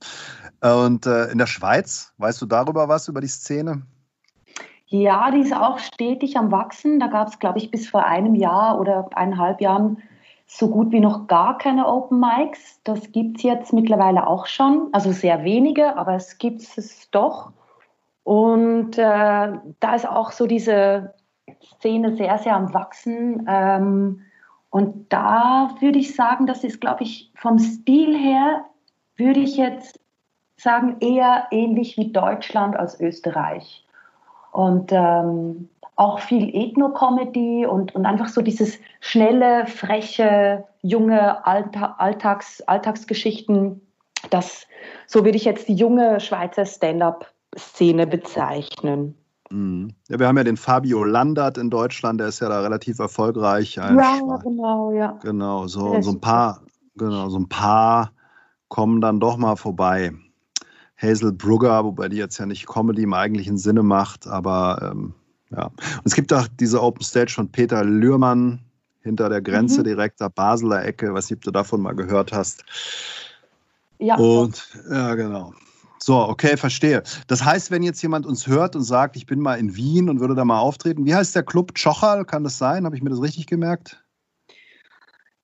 [0.60, 3.86] Und äh, in der Schweiz, weißt du darüber was, über die Szene?
[4.84, 7.00] Ja, die ist auch stetig am Wachsen.
[7.00, 10.02] Da gab es, glaube ich, bis vor einem Jahr oder eineinhalb Jahren
[10.46, 12.80] so gut wie noch gar keine Open Mics.
[12.84, 14.90] Das gibt es jetzt mittlerweile auch schon.
[14.92, 17.52] Also sehr wenige, aber es gibt es doch.
[18.24, 21.14] Und äh, da ist auch so diese
[21.78, 23.46] Szene sehr, sehr am Wachsen.
[23.48, 24.20] Ähm,
[24.68, 28.66] und da würde ich sagen, das ist, glaube ich, vom Stil her,
[29.16, 30.00] würde ich jetzt
[30.56, 33.84] sagen, eher ähnlich wie Deutschland als Österreich.
[34.52, 43.80] Und ähm, auch viel Ethno-Comedy und, und einfach so dieses schnelle, freche, junge Alltags, Alltagsgeschichten.
[44.30, 44.66] Das,
[45.06, 49.14] so würde ich jetzt die junge Schweizer Stand-up-Szene bezeichnen.
[49.50, 49.94] Mhm.
[50.08, 53.76] Ja, wir haben ja den Fabio Landert in Deutschland, der ist ja da relativ erfolgreich.
[53.76, 54.42] ja, Schweiz.
[54.42, 55.18] genau, ja.
[55.22, 56.62] Genau, so, so ein paar,
[56.96, 58.12] genau, so ein paar
[58.68, 60.12] kommen dann doch mal vorbei.
[61.00, 65.14] Hazel Brugger, wobei die jetzt ja nicht Comedy im eigentlichen Sinne macht, aber ähm,
[65.50, 65.66] ja.
[65.66, 68.60] Und es gibt auch diese Open Stage von Peter Lührmann
[69.02, 69.84] hinter der Grenze, mhm.
[69.84, 71.12] direkt der Basler Ecke.
[71.14, 72.64] Weiß nicht, ob du davon mal gehört hast.
[73.98, 74.16] Ja.
[74.16, 75.54] Und ja, genau.
[75.98, 77.02] So, okay, verstehe.
[77.26, 80.20] Das heißt, wenn jetzt jemand uns hört und sagt, ich bin mal in Wien und
[80.20, 81.72] würde da mal auftreten, wie heißt der Club?
[81.74, 82.84] Chochal, kann das sein?
[82.84, 84.04] Habe ich mir das richtig gemerkt?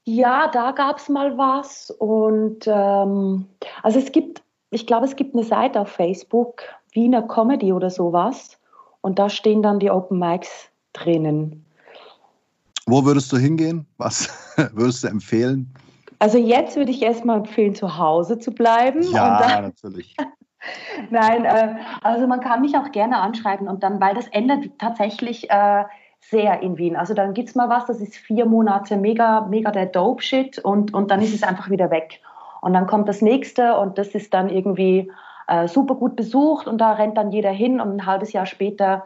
[0.04, 1.90] Ja, da gab es mal was.
[1.90, 3.46] Und ähm,
[3.82, 6.62] also es gibt, ich glaube, es gibt eine Seite auf Facebook,
[6.92, 8.58] Wiener Comedy oder sowas.
[9.00, 11.64] Und da stehen dann die Open Mics drinnen.
[12.86, 13.86] Wo würdest du hingehen?
[13.98, 14.28] Was
[14.72, 15.72] würdest du empfehlen?
[16.18, 19.02] Also jetzt würde ich erstmal empfehlen, zu Hause zu bleiben.
[19.02, 20.16] Ja, dann, natürlich.
[21.10, 25.50] Nein, äh, also man kann mich auch gerne anschreiben und dann, weil das ändert tatsächlich
[25.50, 25.84] äh,
[26.22, 26.96] sehr in Wien.
[26.96, 30.94] Also dann gibt es mal was, das ist vier Monate mega, mega der Dope-Shit und,
[30.94, 32.20] und dann ist es einfach wieder weg.
[32.60, 35.10] Und dann kommt das nächste und das ist dann irgendwie
[35.48, 39.04] äh, super gut besucht und da rennt dann jeder hin und ein halbes Jahr später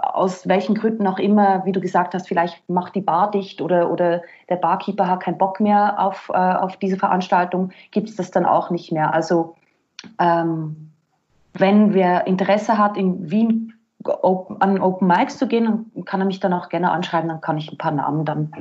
[0.00, 3.90] aus welchen Gründen auch immer, wie du gesagt hast, vielleicht macht die Bar dicht oder,
[3.90, 8.30] oder der Barkeeper hat keinen Bock mehr auf, äh, auf diese Veranstaltung, gibt es das
[8.30, 9.12] dann auch nicht mehr.
[9.12, 9.56] Also
[10.20, 10.92] ähm,
[11.52, 13.72] wenn wer Interesse hat, in Wien
[14.08, 17.58] an Open Mics zu gehen, dann kann er mich dann auch gerne anschreiben, dann kann
[17.58, 18.52] ich ein paar Namen dann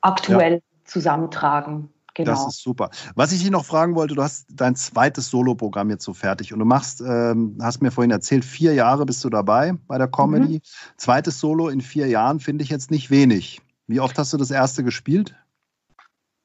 [0.00, 0.60] aktuell ja.
[0.84, 1.90] zusammentragen.
[2.14, 2.32] Genau.
[2.32, 2.90] Das ist super.
[3.14, 6.58] Was ich dich noch fragen wollte, du hast dein zweites Soloprogramm jetzt so fertig und
[6.58, 10.54] du machst, ähm, hast mir vorhin erzählt, vier Jahre bist du dabei bei der Comedy.
[10.54, 10.60] Mhm.
[10.96, 13.62] Zweites Solo in vier Jahren finde ich jetzt nicht wenig.
[13.86, 15.36] Wie oft hast du das erste gespielt?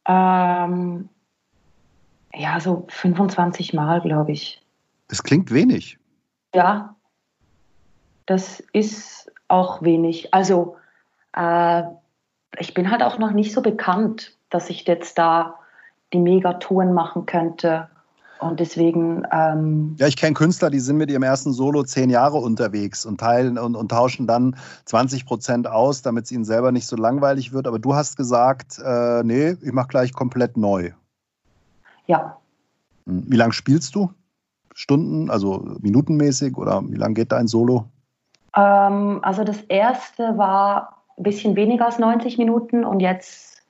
[0.07, 1.09] Ähm,
[2.35, 4.61] ja, so 25 Mal, glaube ich.
[5.07, 5.97] Das klingt wenig.
[6.53, 6.95] Ja,
[8.25, 10.33] das ist auch wenig.
[10.33, 10.77] Also,
[11.35, 11.83] äh,
[12.57, 15.55] ich bin halt auch noch nicht so bekannt, dass ich jetzt da
[16.13, 17.89] die Megatouren machen könnte.
[18.39, 19.23] Und deswegen.
[19.31, 23.19] Ähm ja, ich kenne Künstler, die sind mit ihrem ersten Solo zehn Jahre unterwegs und
[23.19, 24.55] teilen und, und tauschen dann
[24.85, 27.67] 20 Prozent aus, damit es ihnen selber nicht so langweilig wird.
[27.67, 30.91] Aber du hast gesagt, äh, nee, ich mache gleich komplett neu.
[32.05, 32.37] Ja.
[33.05, 34.11] Hm, wie lange spielst du?
[34.75, 37.85] Stunden, also minutenmäßig oder wie lange geht dein Solo?
[38.55, 43.61] Ähm, also das erste war ein bisschen weniger als 90 Minuten und jetzt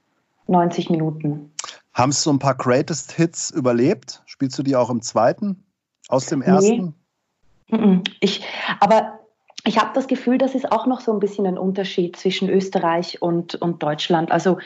[0.48, 1.52] 90 Minuten.
[1.94, 4.24] Haben es so ein paar Greatest Hits überlebt?
[4.26, 5.64] Spielst du die auch im zweiten?
[6.10, 6.96] Aus dem ersten?
[7.68, 8.02] Nee.
[8.20, 8.44] Ich,
[8.80, 9.20] aber
[9.66, 13.22] ich habe das Gefühl, das ist auch noch so ein bisschen ein Unterschied zwischen Österreich
[13.22, 14.32] und, und Deutschland.
[14.32, 14.58] Also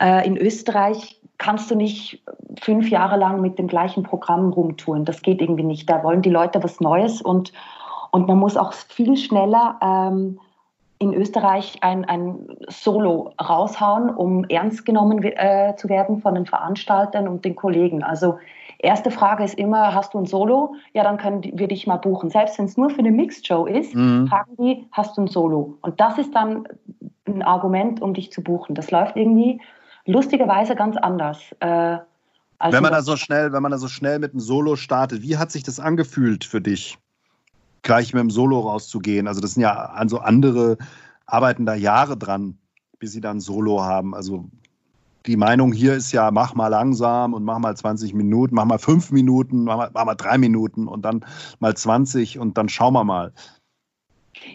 [0.00, 2.22] äh, in Österreich kannst du nicht
[2.60, 5.04] fünf Jahre lang mit dem gleichen Programm rumtouren.
[5.04, 5.88] Das geht irgendwie nicht.
[5.88, 7.52] Da wollen die Leute was Neues und,
[8.10, 10.40] und man muss auch viel schneller ähm,
[10.98, 17.26] in Österreich ein, ein Solo raushauen, um ernst genommen äh, zu werden von den Veranstaltern
[17.26, 18.02] und den Kollegen.
[18.02, 18.38] Also
[18.78, 20.74] erste Frage ist immer, hast du ein Solo?
[20.92, 22.28] Ja, dann können wir dich mal buchen.
[22.28, 24.26] Selbst wenn es nur für eine Mixed Show ist, mhm.
[24.26, 25.78] fragen die, hast du ein Solo?
[25.80, 26.68] Und das ist dann
[27.26, 28.74] ein Argument, um dich zu buchen.
[28.74, 29.60] Das läuft irgendwie
[30.04, 31.38] lustigerweise ganz anders.
[31.60, 31.98] Äh,
[32.62, 35.38] wenn man da so schnell, wenn man da so schnell mit einem Solo startet, wie
[35.38, 36.98] hat sich das angefühlt für dich?
[37.82, 39.26] Gleich mit dem Solo rauszugehen.
[39.26, 40.76] Also das sind ja also andere
[41.26, 42.58] arbeiten da Jahre dran,
[42.98, 44.14] bis sie dann Solo haben.
[44.14, 44.46] Also
[45.26, 48.78] die Meinung hier ist ja, mach mal langsam und mach mal 20 Minuten, mach mal
[48.78, 51.24] fünf Minuten, mach mal, mach mal drei Minuten und dann
[51.58, 53.32] mal 20 und dann schauen wir mal.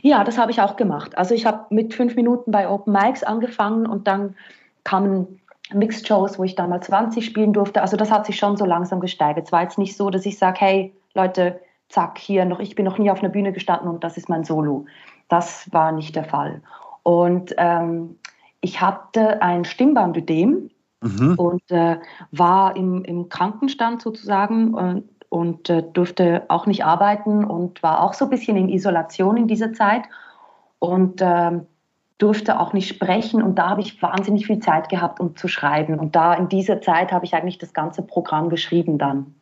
[0.01, 1.17] Ja, das habe ich auch gemacht.
[1.17, 4.35] Also ich habe mit fünf Minuten bei Open Mics angefangen und dann
[4.83, 5.39] kamen
[5.73, 7.81] Mixed Shows, wo ich dann mal 20 spielen durfte.
[7.81, 9.45] Also das hat sich schon so langsam gesteigert.
[9.45, 12.85] Es war jetzt nicht so, dass ich sage, hey Leute, zack, hier noch, ich bin
[12.85, 14.85] noch nie auf einer Bühne gestanden und das ist mein Solo.
[15.27, 16.61] Das war nicht der Fall.
[17.03, 18.17] Und ähm,
[18.61, 20.71] ich hatte ein Stimmbandödem
[21.01, 21.35] mhm.
[21.37, 21.97] und äh,
[22.31, 28.13] war im, im, Krankenstand sozusagen und, und äh, durfte auch nicht arbeiten und war auch
[28.13, 30.03] so ein bisschen in Isolation in dieser Zeit
[30.79, 31.59] und äh,
[32.17, 33.43] durfte auch nicht sprechen.
[33.43, 35.99] Und da habe ich wahnsinnig viel Zeit gehabt, um zu schreiben.
[35.99, 39.34] Und da in dieser Zeit habe ich eigentlich das ganze Programm geschrieben dann.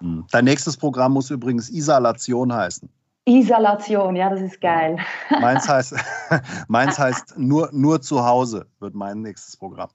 [0.00, 0.24] Hm.
[0.30, 2.88] Dein nächstes Programm muss übrigens Isolation heißen.
[3.26, 4.98] Isolation, ja, das ist geil.
[5.40, 5.94] Meins heißt,
[6.68, 9.90] meins heißt nur, nur zu Hause, wird mein nächstes Programm.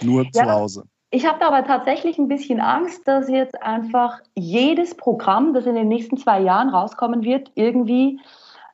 [0.00, 0.84] Nur ja, zu Hause.
[1.10, 5.88] Ich habe aber tatsächlich ein bisschen Angst, dass jetzt einfach jedes Programm, das in den
[5.88, 8.18] nächsten zwei Jahren rauskommen wird, irgendwie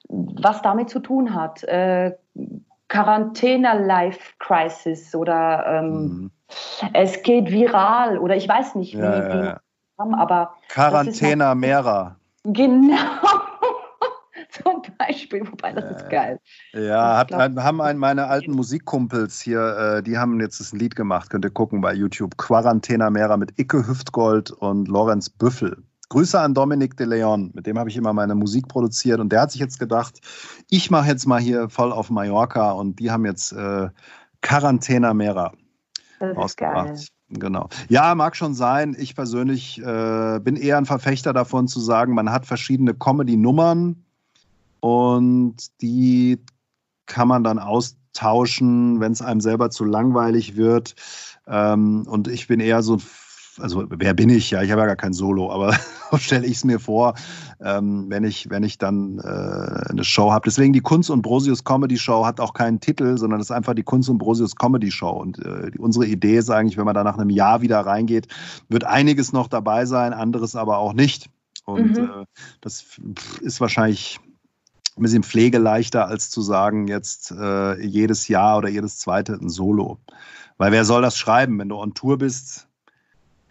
[0.08, 1.64] was damit zu tun hat.
[1.64, 2.14] Äh,
[2.86, 6.30] Quarantäne-Life-Crisis oder ähm, mhm.
[6.92, 9.60] es geht viral oder ich weiß nicht, wie, ja, ja, ja
[9.98, 10.54] haben, aber.
[10.68, 12.16] Quarantäna Mera.
[12.44, 12.96] Genau.
[14.50, 16.40] Zum Beispiel, wobei das ist geil.
[16.72, 21.30] Ja, hat, haben einen meine alten Musikkumpels hier, äh, die haben jetzt das Lied gemacht,
[21.30, 22.36] könnt ihr gucken bei YouTube.
[22.38, 25.76] Quarantäna Mera mit Icke Hüftgold und Lorenz Büffel.
[26.08, 29.42] Grüße an Dominik de Leon, mit dem habe ich immer meine Musik produziert und der
[29.42, 30.20] hat sich jetzt gedacht,
[30.70, 33.90] ich mache jetzt mal hier voll auf Mallorca und die haben jetzt äh,
[34.40, 35.52] Quarantäna Mera
[36.34, 37.08] ausgebracht.
[37.30, 37.68] Genau.
[37.88, 38.96] Ja, mag schon sein.
[38.98, 44.02] Ich persönlich äh, bin eher ein Verfechter davon zu sagen, man hat verschiedene Comedy-Nummern
[44.80, 46.38] und die
[47.06, 50.94] kann man dann austauschen, wenn es einem selber zu langweilig wird.
[51.46, 52.98] Ähm, und ich bin eher so
[53.60, 54.50] also wer bin ich?
[54.50, 55.72] Ja, ich habe ja gar kein Solo, aber
[56.10, 57.14] so stelle ich es mir vor,
[57.60, 60.44] ähm, wenn ich, wenn ich dann äh, eine Show habe.
[60.46, 63.74] Deswegen die Kunst und Brosius Comedy Show hat auch keinen Titel, sondern es ist einfach
[63.74, 65.10] die Kunst und Brosius Comedy Show.
[65.10, 68.28] Und äh, unsere Idee ist eigentlich, wenn man da nach einem Jahr wieder reingeht,
[68.68, 71.30] wird einiges noch dabei sein, anderes aber auch nicht.
[71.64, 72.04] Und mhm.
[72.04, 72.24] äh,
[72.60, 72.84] das
[73.40, 74.18] ist wahrscheinlich
[74.96, 79.98] ein bisschen pflegeleichter, als zu sagen, jetzt äh, jedes Jahr oder jedes zweite ein Solo.
[80.56, 82.67] Weil wer soll das schreiben, wenn du on Tour bist?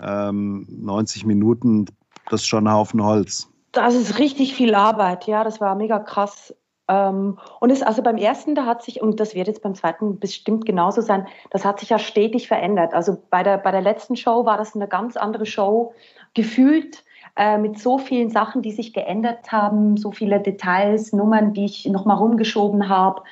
[0.02, 1.86] Ähm, 90 Minuten,
[2.30, 3.50] das ist schon ein Haufen Holz.
[3.72, 6.54] Das ist richtig viel Arbeit, ja, das war mega krass.
[6.88, 10.20] Ähm, und es, also beim ersten, da hat sich, und das wird jetzt beim zweiten
[10.20, 12.94] bestimmt genauso sein, das hat sich ja stetig verändert.
[12.94, 15.94] Also bei der, bei der letzten Show war das eine ganz andere Show,
[16.34, 17.04] gefühlt
[17.36, 21.86] äh, mit so vielen Sachen, die sich geändert haben, so viele Details, Nummern, die ich
[21.86, 23.24] nochmal rumgeschoben habe,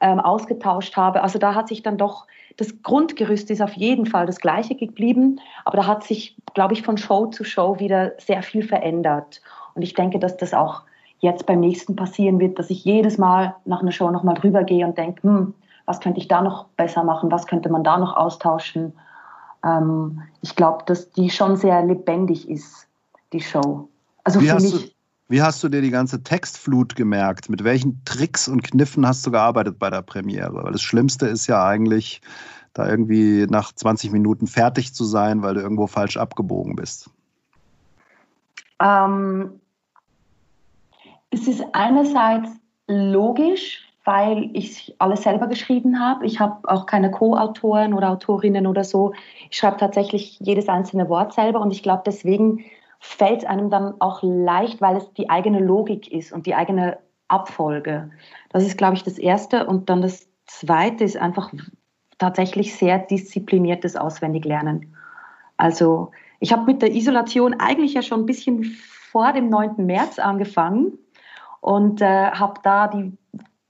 [0.00, 1.22] ähm, ausgetauscht habe.
[1.22, 5.40] Also da hat sich dann doch das Grundgerüst ist auf jeden Fall das gleiche geblieben,
[5.64, 9.40] aber da hat sich, glaube ich, von Show zu Show wieder sehr viel verändert.
[9.74, 10.82] Und ich denke, dass das auch
[11.20, 14.84] jetzt beim nächsten passieren wird, dass ich jedes Mal nach einer Show nochmal drüber gehe
[14.84, 15.54] und denke, hm,
[15.86, 18.92] was könnte ich da noch besser machen, was könnte man da noch austauschen.
[19.64, 22.86] Ähm, ich glaube, dass die schon sehr lebendig ist,
[23.32, 23.88] die Show.
[24.24, 24.91] Also Wie für mich.
[25.32, 27.48] Wie hast du dir die ganze Textflut gemerkt?
[27.48, 30.62] Mit welchen Tricks und Kniffen hast du gearbeitet bei der Premiere?
[30.62, 32.20] Weil das Schlimmste ist ja eigentlich,
[32.74, 37.08] da irgendwie nach 20 Minuten fertig zu sein, weil du irgendwo falsch abgebogen bist.
[38.78, 39.58] Ähm,
[41.30, 42.50] es ist einerseits
[42.86, 46.26] logisch, weil ich alles selber geschrieben habe.
[46.26, 49.14] Ich habe auch keine Co-Autoren oder Autorinnen oder so.
[49.48, 52.66] Ich schreibe tatsächlich jedes einzelne Wort selber und ich glaube, deswegen
[53.04, 58.12] fällt einem dann auch leicht, weil es die eigene Logik ist und die eigene Abfolge.
[58.50, 59.66] Das ist, glaube ich, das Erste.
[59.66, 61.52] Und dann das Zweite ist einfach
[62.18, 64.94] tatsächlich sehr diszipliniertes Auswendiglernen.
[65.56, 68.64] Also ich habe mit der Isolation eigentlich ja schon ein bisschen
[69.10, 69.84] vor dem 9.
[69.84, 70.96] März angefangen
[71.60, 73.18] und äh, habe da die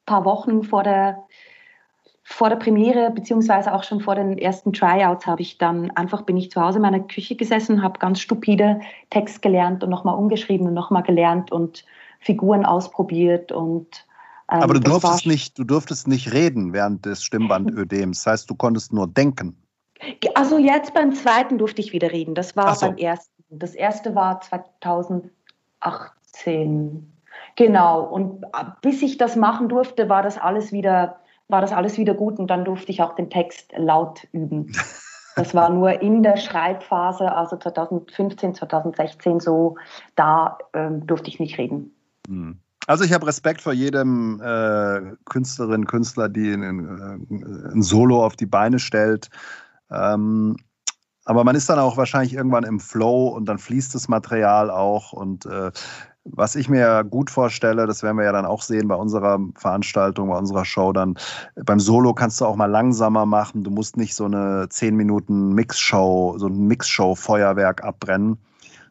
[0.05, 1.25] paar Wochen vor der
[2.33, 6.37] vor der Premiere beziehungsweise auch schon vor den ersten Tryouts habe ich dann einfach bin
[6.37, 10.67] ich zu Hause in meiner Küche gesessen, habe ganz stupide Text gelernt und nochmal umgeschrieben
[10.67, 11.85] und nochmal gelernt und
[12.21, 14.07] Figuren ausprobiert und
[14.51, 18.25] ähm, aber du durftest nicht, du durftest nicht reden während des Stimmbandödems.
[18.25, 19.57] Das heißt, du konntest nur denken.
[20.35, 22.35] Also jetzt beim zweiten durfte ich wieder reden.
[22.35, 22.87] Das war so.
[22.87, 23.31] beim ersten.
[23.51, 27.13] Das erste war 2018.
[27.57, 28.03] Genau.
[28.03, 28.45] Und
[28.81, 32.49] bis ich das machen durfte, war das alles wieder war das alles wieder gut und
[32.49, 34.73] dann durfte ich auch den Text laut üben.
[35.37, 39.77] Das war nur in der Schreibphase, also 2015, 2016 so,
[40.15, 41.95] da ähm, durfte ich nicht reden.
[42.29, 42.59] Hm.
[42.87, 48.35] Also ich habe Respekt vor jedem äh, Künstlerin, Künstler, die ein, äh, ein, Solo auf
[48.35, 49.31] die Beine stellt.
[49.91, 50.57] Ähm,
[51.25, 55.13] aber man ist dann auch wahrscheinlich irgendwann im Flow und dann fließt das Material auch
[55.13, 55.71] und äh,
[56.25, 60.29] was ich mir gut vorstelle, das werden wir ja dann auch sehen bei unserer Veranstaltung,
[60.29, 61.19] bei unserer Show dann.
[61.57, 63.65] Beim Solo kannst du auch mal langsamer machen.
[63.65, 68.39] Du musst nicht so eine 10 Minuten Mixshow, so ein Mixshow-Feuerwerk abbrennen,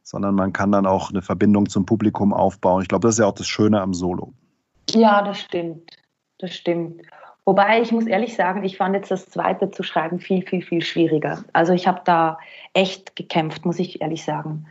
[0.04, 2.82] sondern man kann dann auch eine Verbindung zum Publikum aufbauen.
[2.82, 4.34] Ich glaube, das ist ja auch das Schöne am Solo.
[4.90, 5.98] Ja, das stimmt.
[6.38, 7.02] Das stimmt.
[7.46, 10.82] Wobei ich muss ehrlich sagen, ich fand jetzt das zweite zu schreiben viel, viel, viel
[10.82, 11.44] schwieriger.
[11.54, 12.38] Also ich habe da
[12.74, 14.68] echt gekämpft, muss ich ehrlich sagen.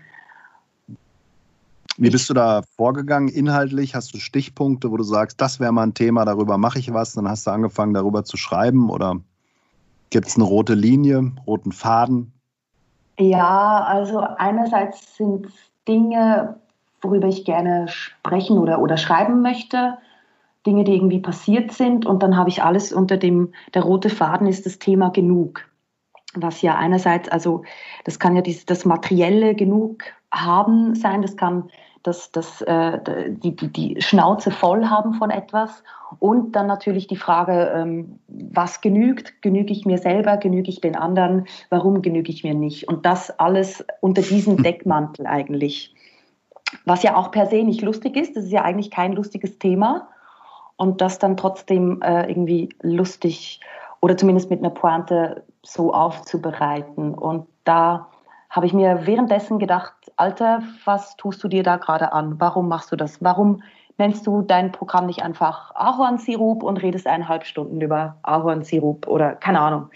[2.03, 3.95] Wie bist du da vorgegangen inhaltlich?
[3.95, 7.13] Hast du Stichpunkte, wo du sagst, das wäre mal ein Thema, darüber mache ich was?
[7.13, 8.89] Dann hast du angefangen, darüber zu schreiben?
[8.89, 9.21] Oder
[10.09, 12.33] gibt es eine rote Linie, roten Faden?
[13.19, 15.53] Ja, also einerseits sind es
[15.87, 16.57] Dinge,
[17.03, 19.99] worüber ich gerne sprechen oder, oder schreiben möchte.
[20.67, 22.07] Dinge, die irgendwie passiert sind.
[22.07, 25.69] Und dann habe ich alles unter dem, der rote Faden ist das Thema genug.
[26.33, 27.63] Was ja einerseits, also
[28.05, 31.71] das kann ja dieses, das materielle genug haben sein, das kann
[32.03, 35.83] das, das, äh, die, die, die Schnauze voll haben von etwas.
[36.19, 39.43] Und dann natürlich die Frage, ähm, was genügt?
[39.43, 40.37] Genüge ich mir selber?
[40.37, 41.47] Genüge ich den anderen?
[41.69, 42.89] Warum genüge ich mir nicht?
[42.89, 45.95] Und das alles unter diesem Deckmantel eigentlich.
[46.85, 48.37] Was ja auch per se nicht lustig ist.
[48.37, 50.09] Das ist ja eigentlich kein lustiges Thema.
[50.77, 53.61] Und das dann trotzdem äh, irgendwie lustig
[54.01, 57.15] oder zumindest mit einer Pointe so aufzubereiten.
[57.15, 58.09] Und da
[58.49, 62.39] habe ich mir währenddessen gedacht, Alter, was tust du dir da gerade an?
[62.39, 63.23] Warum machst du das?
[63.23, 63.63] Warum
[64.01, 69.61] nennst du dein Programm nicht einfach Ahornsirup und redest eineinhalb Stunden über Ahornsirup oder keine
[69.61, 69.91] Ahnung.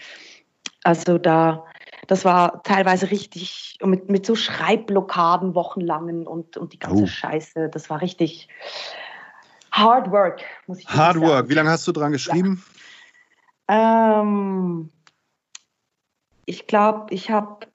[0.83, 1.65] Also da,
[2.07, 7.07] das war teilweise richtig mit, mit so Schreibblockaden wochenlangen und, und die ganze oh.
[7.07, 7.69] Scheiße.
[7.69, 8.47] Das war richtig
[9.71, 11.27] hard work, muss ich Hard sagen.
[11.27, 11.49] work.
[11.49, 12.63] Wie lange hast du dran geschrieben?
[13.69, 14.21] Ja.
[14.21, 14.91] Ähm,
[16.45, 17.65] ich glaube, ich habe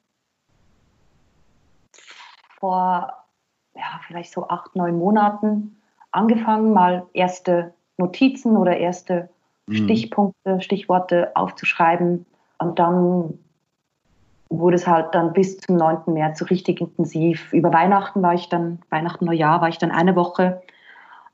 [2.61, 3.13] vor
[3.75, 5.77] ja, vielleicht so acht, neun Monaten
[6.13, 9.29] angefangen, mal erste Notizen oder erste
[9.67, 9.75] mhm.
[9.75, 12.27] Stichpunkte, Stichworte aufzuschreiben.
[12.59, 13.39] Und dann
[14.49, 16.13] wurde es halt dann bis zum 9.
[16.13, 17.53] März so richtig intensiv.
[17.53, 20.63] Über Weihnachten war ich dann, Weihnachten, Neujahr war ich dann eine Woche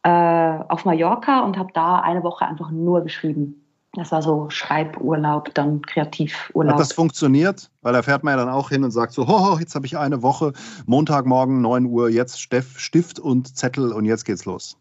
[0.03, 3.66] äh, auf Mallorca und habe da eine Woche einfach nur geschrieben.
[3.97, 6.75] Das war so Schreiburlaub, dann Kreativurlaub.
[6.75, 7.71] Hat das funktioniert?
[7.81, 9.97] Weil da fährt man ja dann auch hin und sagt so, ho, jetzt habe ich
[9.97, 10.53] eine Woche,
[10.87, 14.77] Montagmorgen, 9 Uhr, jetzt Stift und Zettel und jetzt geht's los.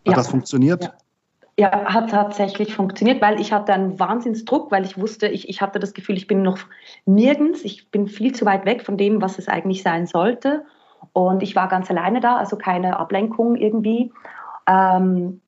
[0.00, 0.14] Hat ja.
[0.14, 0.84] das funktioniert?
[0.84, 0.92] Ja.
[1.60, 5.80] Ja, hat tatsächlich funktioniert, weil ich hatte einen Wahnsinnsdruck, weil ich wusste, ich, ich hatte
[5.80, 6.58] das Gefühl, ich bin noch
[7.04, 10.64] nirgends, ich bin viel zu weit weg von dem, was es eigentlich sein sollte.
[11.12, 14.12] Und ich war ganz alleine da, also keine Ablenkung irgendwie.
[14.68, 15.40] Ähm,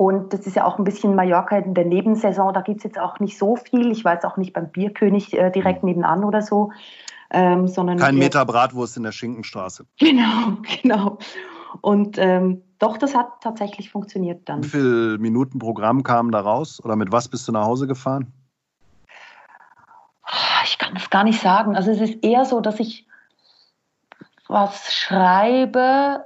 [0.00, 2.98] und das ist ja auch ein bisschen Mallorca in der Nebensaison, da gibt es jetzt
[2.98, 3.90] auch nicht so viel.
[3.90, 6.72] Ich war jetzt auch nicht beim Bierkönig äh, direkt nebenan oder so.
[7.30, 9.84] Ähm, sondern Kein Meter Bratwurst in der Schinkenstraße.
[9.98, 11.18] Genau, genau.
[11.82, 14.64] Und ähm, doch, das hat tatsächlich funktioniert dann.
[14.64, 16.82] Wie viele Minuten Programm kamen da raus?
[16.82, 18.32] Oder mit was bist du nach Hause gefahren?
[20.64, 21.76] Ich kann es gar nicht sagen.
[21.76, 23.06] Also es ist eher so, dass ich
[24.48, 26.24] was schreibe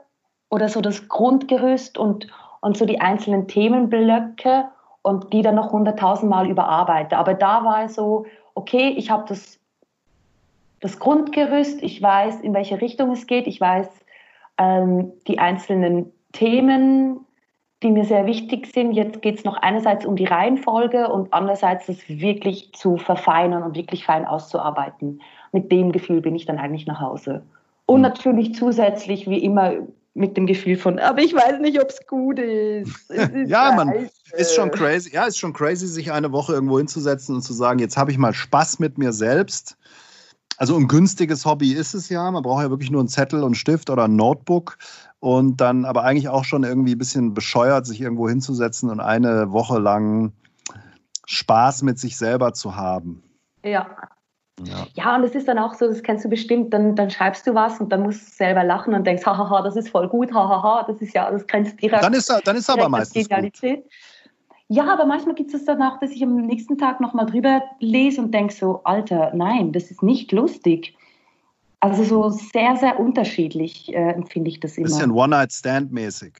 [0.48, 2.28] oder so das Grundgerüst und,
[2.64, 4.64] und so die einzelnen Themenblöcke
[5.02, 7.18] und die dann noch hunderttausend Mal überarbeite.
[7.18, 9.60] Aber da war es so, okay, ich habe das,
[10.80, 13.86] das Grundgerüst, ich weiß, in welche Richtung es geht, ich weiß
[14.56, 17.20] ähm, die einzelnen Themen,
[17.82, 18.92] die mir sehr wichtig sind.
[18.92, 23.76] Jetzt geht es noch einerseits um die Reihenfolge und andererseits das wirklich zu verfeinern und
[23.76, 25.20] wirklich fein auszuarbeiten.
[25.52, 27.42] Mit dem Gefühl bin ich dann eigentlich nach Hause.
[27.84, 28.04] Und mhm.
[28.04, 29.74] natürlich zusätzlich, wie immer,
[30.14, 33.10] mit dem Gefühl von, aber ich weiß nicht, ob es gut ist.
[33.46, 35.12] ja, man ist schon crazy.
[35.12, 38.18] Ja, ist schon crazy, sich eine Woche irgendwo hinzusetzen und zu sagen, jetzt habe ich
[38.18, 39.76] mal Spaß mit mir selbst.
[40.56, 42.30] Also ein günstiges Hobby ist es ja.
[42.30, 44.78] Man braucht ja wirklich nur einen Zettel und einen Stift oder ein Notebook
[45.18, 49.50] und dann aber eigentlich auch schon irgendwie ein bisschen bescheuert, sich irgendwo hinzusetzen und eine
[49.50, 50.32] Woche lang
[51.26, 53.22] Spaß mit sich selber zu haben.
[53.64, 53.96] Ja.
[54.62, 54.86] Ja.
[54.94, 57.54] ja, und es ist dann auch so, das kennst du bestimmt, dann, dann schreibst du
[57.54, 60.84] was und dann musst du selber lachen und denkst, hahaha, das ist voll gut, hahaha,
[60.86, 62.04] das ist ja, das grenzt direkt.
[62.04, 63.82] Dann ist, dann ist aber meistens Genialität.
[63.82, 63.92] Gut.
[64.68, 68.22] Ja, aber manchmal gibt es dann auch, dass ich am nächsten Tag nochmal drüber lese
[68.22, 70.96] und denke so, Alter, nein, das ist nicht lustig.
[71.80, 74.86] Also so sehr, sehr unterschiedlich äh, empfinde ich das immer.
[74.86, 76.32] Bisschen One-Night-Stand-mäßig.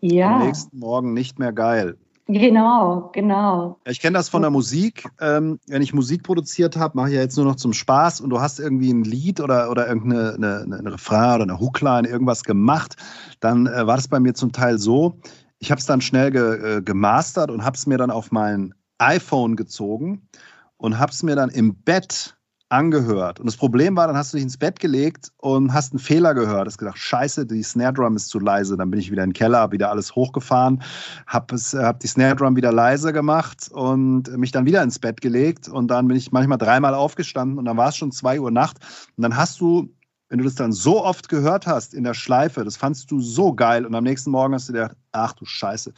[0.00, 0.36] Ja.
[0.36, 1.96] Am nächsten Morgen nicht mehr geil.
[2.28, 3.78] Genau, genau.
[3.84, 5.08] Ich kenne das von der Musik.
[5.20, 8.30] Ähm, wenn ich Musik produziert habe, mache ich ja jetzt nur noch zum Spaß und
[8.30, 12.42] du hast irgendwie ein Lied oder, oder irgendeine eine, eine Refrain oder eine Hookline, irgendwas
[12.42, 12.96] gemacht,
[13.38, 15.20] dann äh, war das bei mir zum Teil so,
[15.60, 18.74] ich habe es dann schnell ge, äh, gemastert und habe es mir dann auf mein
[18.98, 20.28] iPhone gezogen
[20.76, 22.35] und habe es mir dann im Bett
[22.68, 23.38] angehört.
[23.38, 26.34] Und das Problem war, dann hast du dich ins Bett gelegt und hast einen Fehler
[26.34, 26.66] gehört.
[26.66, 28.76] Hast gedacht, scheiße, die Snare Drum ist zu leise.
[28.76, 30.82] Dann bin ich wieder in den Keller, habe wieder alles hochgefahren,
[31.26, 35.68] habe hab die Snare Drum wieder leise gemacht und mich dann wieder ins Bett gelegt.
[35.68, 38.78] Und dann bin ich manchmal dreimal aufgestanden und dann war es schon zwei Uhr Nacht.
[39.16, 39.88] Und dann hast du
[40.28, 43.54] wenn du das dann so oft gehört hast in der Schleife, das fandst du so
[43.54, 45.92] geil und am nächsten Morgen hast du gedacht, ach du Scheiße.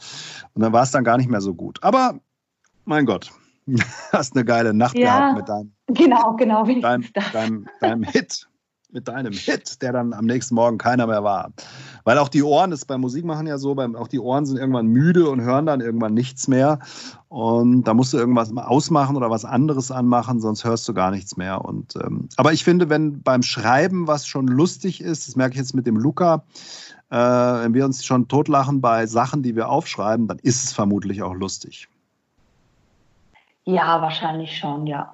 [0.53, 1.81] Und dann war es dann gar nicht mehr so gut.
[1.81, 2.19] Aber
[2.85, 3.31] mein Gott,
[4.11, 8.45] hast eine geile Nacht ja, gehabt mit deinem, genau, genau, deinem, deinem, deinem Hit.
[8.91, 11.51] Mit deinem Hit, der dann am nächsten Morgen keiner mehr war.
[12.05, 14.57] Weil auch die Ohren, das ist beim Musikmachen ja so, beim, auch die Ohren sind
[14.57, 16.79] irgendwann müde und hören dann irgendwann nichts mehr.
[17.27, 21.37] Und da musst du irgendwas ausmachen oder was anderes anmachen, sonst hörst du gar nichts
[21.37, 21.63] mehr.
[21.63, 25.59] Und, ähm, aber ich finde, wenn beim Schreiben was schon lustig ist, das merke ich
[25.59, 26.43] jetzt mit dem Luca,
[27.11, 31.21] äh, wenn wir uns schon totlachen bei Sachen, die wir aufschreiben, dann ist es vermutlich
[31.21, 31.89] auch lustig.
[33.65, 35.13] Ja, wahrscheinlich schon, ja.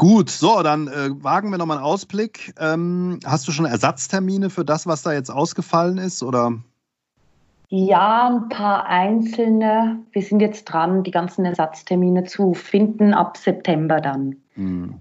[0.00, 2.54] Gut, so, dann äh, wagen wir nochmal einen Ausblick.
[2.58, 6.22] Ähm, hast du schon Ersatztermine für das, was da jetzt ausgefallen ist?
[6.22, 6.54] Oder?
[7.68, 9.98] Ja, ein paar einzelne.
[10.12, 14.36] Wir sind jetzt dran, die ganzen Ersatztermine zu finden ab September dann.
[14.54, 14.98] Hm.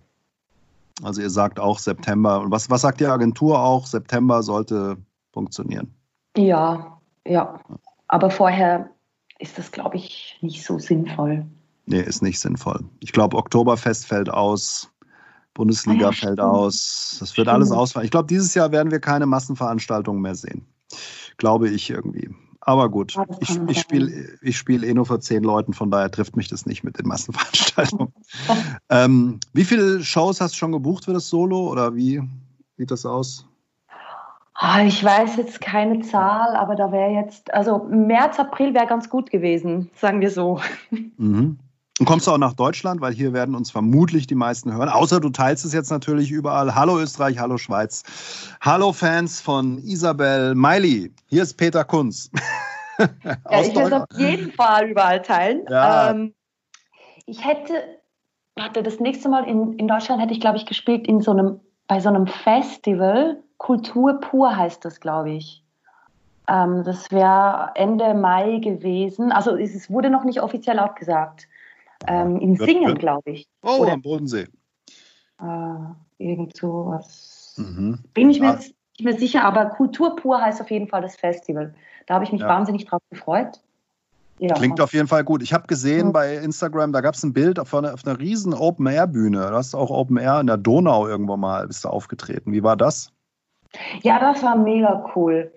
[1.01, 2.41] Also ihr sagt auch September.
[2.41, 3.85] Und was, was sagt die Agentur auch?
[3.85, 4.97] September sollte
[5.31, 5.95] funktionieren.
[6.35, 7.57] Ja, ja.
[8.09, 8.89] Aber vorher
[9.37, 11.45] ist das, glaube ich, nicht so sinnvoll.
[11.89, 12.81] Nee, ist nicht sinnvoll.
[12.99, 14.91] Ich glaube, Oktoberfest fällt aus,
[15.55, 17.17] Bundesliga ah, ja, fällt aus.
[17.19, 18.05] Das wird alles ausfallen.
[18.05, 20.67] Ich glaube, dieses Jahr werden wir keine Massenveranstaltungen mehr sehen.
[21.37, 22.29] Glaube ich irgendwie.
[22.61, 26.11] Aber gut, ja, ich, ich spiele ich spiel eh nur vor zehn Leuten, von daher
[26.11, 28.13] trifft mich das nicht mit den Massenveranstaltungen.
[28.89, 32.21] ähm, wie viele Shows hast du schon gebucht für das Solo oder wie
[32.77, 33.47] sieht das aus?
[34.53, 39.09] Ah, ich weiß jetzt keine Zahl, aber da wäre jetzt, also März, April wäre ganz
[39.09, 40.59] gut gewesen, sagen wir so.
[41.17, 41.57] Mhm.
[41.99, 44.87] Und kommst du auch nach Deutschland, weil hier werden uns vermutlich die meisten hören.
[44.87, 46.73] Außer du teilst es jetzt natürlich überall.
[46.73, 48.03] Hallo Österreich, hallo Schweiz.
[48.61, 51.11] Hallo Fans von Isabel Miley.
[51.27, 52.31] Hier ist Peter Kunz.
[52.99, 55.65] ja, ich will es auf jeden Fall überall teilen.
[55.69, 56.11] Ja.
[56.11, 56.33] Ähm,
[57.25, 57.73] ich hätte,
[58.55, 61.59] warte, das nächste Mal in, in Deutschland hätte ich, glaube ich, gespielt in so einem,
[61.87, 63.43] bei so einem Festival.
[63.57, 65.65] Kultur pur heißt das, glaube ich.
[66.47, 69.33] Ähm, das wäre Ende Mai gewesen.
[69.33, 71.49] Also es wurde noch nicht offiziell abgesagt
[72.07, 73.47] ähm, in Singen, glaube ich.
[73.63, 74.47] Oh, Oder, am Bodensee.
[75.41, 75.43] Äh,
[76.17, 77.55] irgend sowas.
[77.57, 77.99] Mhm.
[78.13, 81.15] Bin ich mir jetzt nicht mehr sicher, aber Kultur pur heißt auf jeden Fall das
[81.15, 81.73] Festival.
[82.07, 82.47] Da habe ich mich ja.
[82.47, 83.61] wahnsinnig drauf gefreut.
[84.39, 84.53] Ja.
[84.55, 85.43] Klingt auf jeden Fall gut.
[85.43, 86.13] Ich habe gesehen mhm.
[86.13, 89.37] bei Instagram, da gab es ein Bild auf einer, auf einer riesen Open-Air-Bühne.
[89.37, 92.53] Du hast auch Open-Air in der Donau irgendwo mal bist du aufgetreten.
[92.53, 93.11] Wie war das?
[94.01, 95.51] Ja, das war mega cool.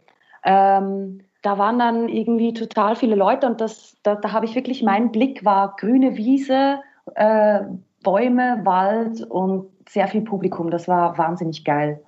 [0.45, 4.83] Ähm, da waren dann irgendwie total viele Leute und das, da, da habe ich wirklich,
[4.83, 6.79] mein Blick war grüne Wiese,
[7.17, 7.61] äh,
[8.03, 10.71] Bäume, Wald und sehr viel Publikum.
[10.71, 12.03] Das war wahnsinnig geil.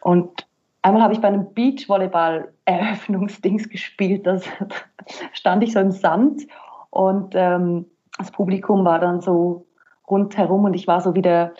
[0.00, 0.46] Und
[0.82, 4.26] einmal habe ich bei einem Beachvolleyball-Eröffnungsdings gespielt.
[4.26, 4.38] Da
[5.32, 6.46] stand ich so im Sand
[6.90, 7.86] und ähm,
[8.16, 9.66] das Publikum war dann so
[10.08, 11.54] rundherum und ich war so wie der,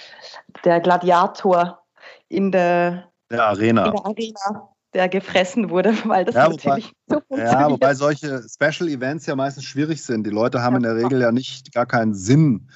[0.64, 1.82] der Gladiator
[2.28, 3.86] in der, der Arena.
[3.86, 8.42] In der Arena der gefressen wurde, weil das ja, natürlich wobei, so Ja, wobei solche
[8.48, 10.26] Special Events ja meistens schwierig sind.
[10.26, 10.76] Die Leute haben ja.
[10.78, 12.68] in der Regel ja nicht gar keinen Sinn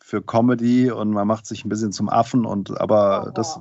[0.00, 3.30] für Comedy und man macht sich ein bisschen zum Affen und aber oh.
[3.34, 3.60] das,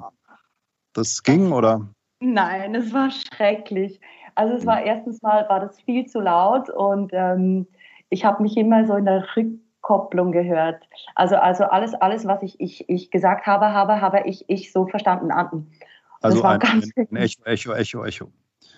[0.94, 1.90] das ging, oder?
[2.20, 4.00] Nein, es war schrecklich.
[4.36, 4.88] Also es war hm.
[4.88, 7.68] erstens mal war das viel zu laut und ähm,
[8.10, 10.88] ich habe mich immer so in der Rückkopplung gehört.
[11.16, 14.86] Also, also alles, alles, was ich, ich, ich gesagt habe, habe, habe ich, ich so
[14.86, 15.32] verstanden.
[16.26, 18.32] Also ein, ein, Echo, Echo, Echo, Echo.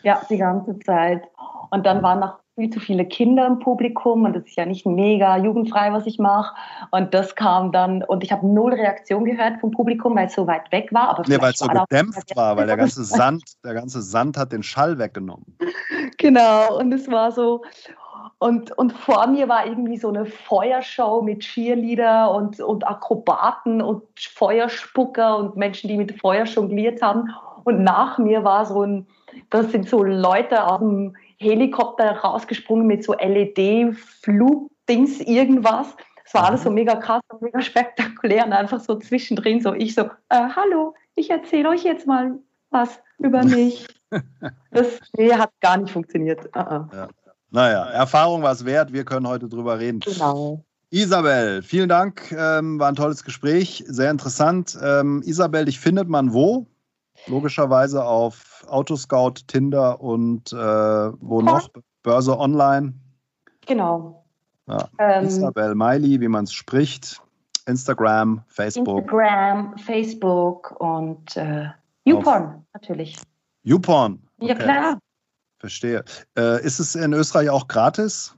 [0.04, 1.24] Ja, die ganze Zeit.
[1.72, 4.86] Und dann waren noch viel zu viele Kinder im Publikum und das ist ja nicht
[4.86, 6.56] mega jugendfrei, was ich mache.
[6.90, 10.48] Und das kam dann, und ich habe null Reaktion gehört vom Publikum, weil es so
[10.48, 11.10] weit weg war.
[11.10, 14.52] Aber nee, weil es so gedämpft war, weil der ganze Sand, der ganze Sand hat
[14.52, 15.46] den Schall weggenommen.
[16.20, 17.64] Genau, und es war so,
[18.40, 24.04] und, und vor mir war irgendwie so eine Feuershow mit Cheerleader und, und Akrobaten und
[24.18, 27.30] Feuerspucker und Menschen, die mit Feuer jongliert haben.
[27.64, 29.08] Und nach mir war so ein,
[29.50, 35.96] das sind so Leute aus dem Helikopter rausgesprungen mit so LED-Flugdings, irgendwas.
[36.26, 39.96] Es war alles so mega krass und mega spektakulär und einfach so zwischendrin so ich
[39.96, 42.38] so, äh, hallo, ich erzähle euch jetzt mal
[42.70, 43.88] was über mich.
[44.72, 46.46] das nee, hat gar nicht funktioniert.
[46.48, 46.96] Uh -uh.
[46.96, 47.08] Ja.
[47.52, 48.94] Naja, Erfahrung war es wert.
[48.94, 50.02] Wir können heute drüber reden.
[50.02, 50.64] Genau.
[50.90, 52.32] Isabel, vielen Dank.
[52.32, 54.78] Ähm, war ein tolles Gespräch, sehr interessant.
[54.82, 56.66] Ähm, Isabel, dich findet man wo?
[57.28, 61.46] Logischerweise auf Autoscout, Tinder und äh, wo ja.
[61.46, 61.70] noch?
[62.04, 62.94] Börse Online.
[63.66, 64.24] Genau.
[64.68, 64.90] Ja.
[64.98, 67.22] Ähm, Isabel Miley, wie man es spricht.
[67.66, 69.02] Instagram, Facebook.
[69.02, 71.66] Instagram, Facebook und äh,
[72.06, 73.18] YouPorn natürlich.
[73.64, 74.22] YouPorn.
[74.40, 74.50] Okay.
[74.50, 75.00] Ja, klar.
[75.60, 76.04] Verstehe.
[76.38, 78.36] Äh, ist es in Österreich auch gratis?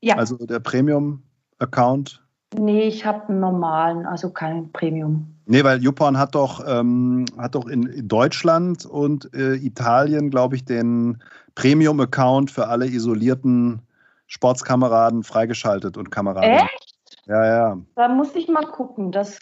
[0.00, 0.16] Ja.
[0.16, 2.22] Also der Premium-Account?
[2.54, 5.26] Nee, ich habe einen normalen, also keinen Premium.
[5.46, 10.64] Nee, weil YouPorn hat doch, ähm, hat doch in Deutschland und äh, Italien, glaube ich,
[10.64, 11.22] den
[11.54, 13.82] Premium-Account für alle isolierten
[14.26, 16.50] Sportskameraden freigeschaltet und Kameraden.
[16.50, 16.94] Echt?
[17.26, 17.78] Ja, ja.
[17.94, 19.12] Da muss ich mal gucken.
[19.12, 19.38] Das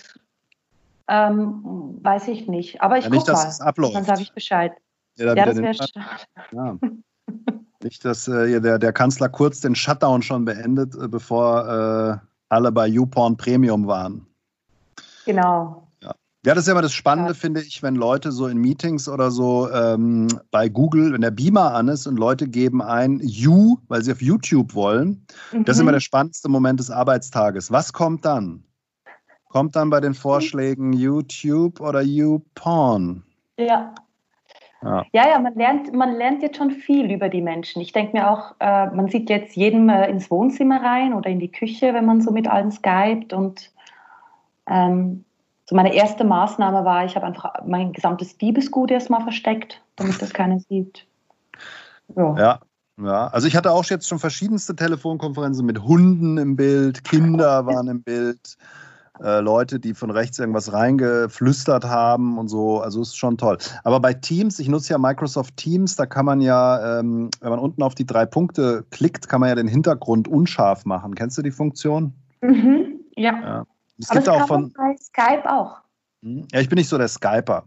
[1.08, 2.80] ähm, weiß ich nicht.
[2.82, 3.72] Aber ich ja, nicht, guck dass mal.
[3.92, 4.72] Dann sage ich Bescheid.
[5.16, 5.92] Ja, ja das wäre schade.
[6.52, 6.78] Ja.
[7.82, 12.72] Nicht, dass äh, der, der Kanzler kurz den Shutdown schon beendet, äh, bevor äh, alle
[12.72, 14.26] bei YouPorn Premium waren.
[15.24, 15.88] Genau.
[16.02, 16.14] Ja.
[16.44, 17.34] ja, das ist ja immer das Spannende, ja.
[17.34, 21.74] finde ich, wenn Leute so in Meetings oder so ähm, bei Google, wenn der Beamer
[21.74, 25.24] an ist und Leute geben ein You, weil sie auf YouTube wollen.
[25.52, 25.64] Mhm.
[25.64, 25.96] Das ist immer mhm.
[25.96, 27.70] der spannendste Moment des Arbeitstages.
[27.70, 28.64] Was kommt dann?
[29.48, 33.24] Kommt dann bei den Vorschlägen YouTube oder YouPorn?
[33.58, 33.94] Ja.
[34.82, 35.04] Ja.
[35.12, 37.82] ja, ja, man lernt, man lernt jetzt schon viel über die Menschen.
[37.82, 41.38] Ich denke mir auch, äh, man sieht jetzt jedem äh, ins Wohnzimmer rein oder in
[41.38, 43.32] die Küche, wenn man so mit allen skypt.
[43.32, 43.70] Und
[44.66, 45.24] ähm,
[45.66, 50.32] so meine erste Maßnahme war, ich habe einfach mein gesamtes Diebesgut erstmal versteckt, damit das
[50.32, 51.06] keiner sieht.
[52.16, 52.36] Ja.
[52.36, 52.60] ja.
[53.02, 57.88] Ja, also ich hatte auch jetzt schon verschiedenste Telefonkonferenzen mit Hunden im Bild, Kinder waren
[57.88, 58.58] im Bild
[59.22, 62.80] äh, Leute, die von rechts irgendwas reingeflüstert haben und so.
[62.80, 63.58] Also ist schon toll.
[63.84, 67.58] Aber bei Teams, ich nutze ja Microsoft Teams, da kann man ja, ähm, wenn man
[67.58, 71.14] unten auf die drei Punkte klickt, kann man ja den Hintergrund unscharf machen.
[71.14, 72.14] Kennst du die Funktion?
[72.40, 73.32] Mhm, ja.
[73.40, 73.66] ja.
[73.98, 75.78] Es gibt auch von bei Skype auch.
[76.22, 76.46] Hm?
[76.52, 77.64] Ja, ich bin nicht so der Skyper.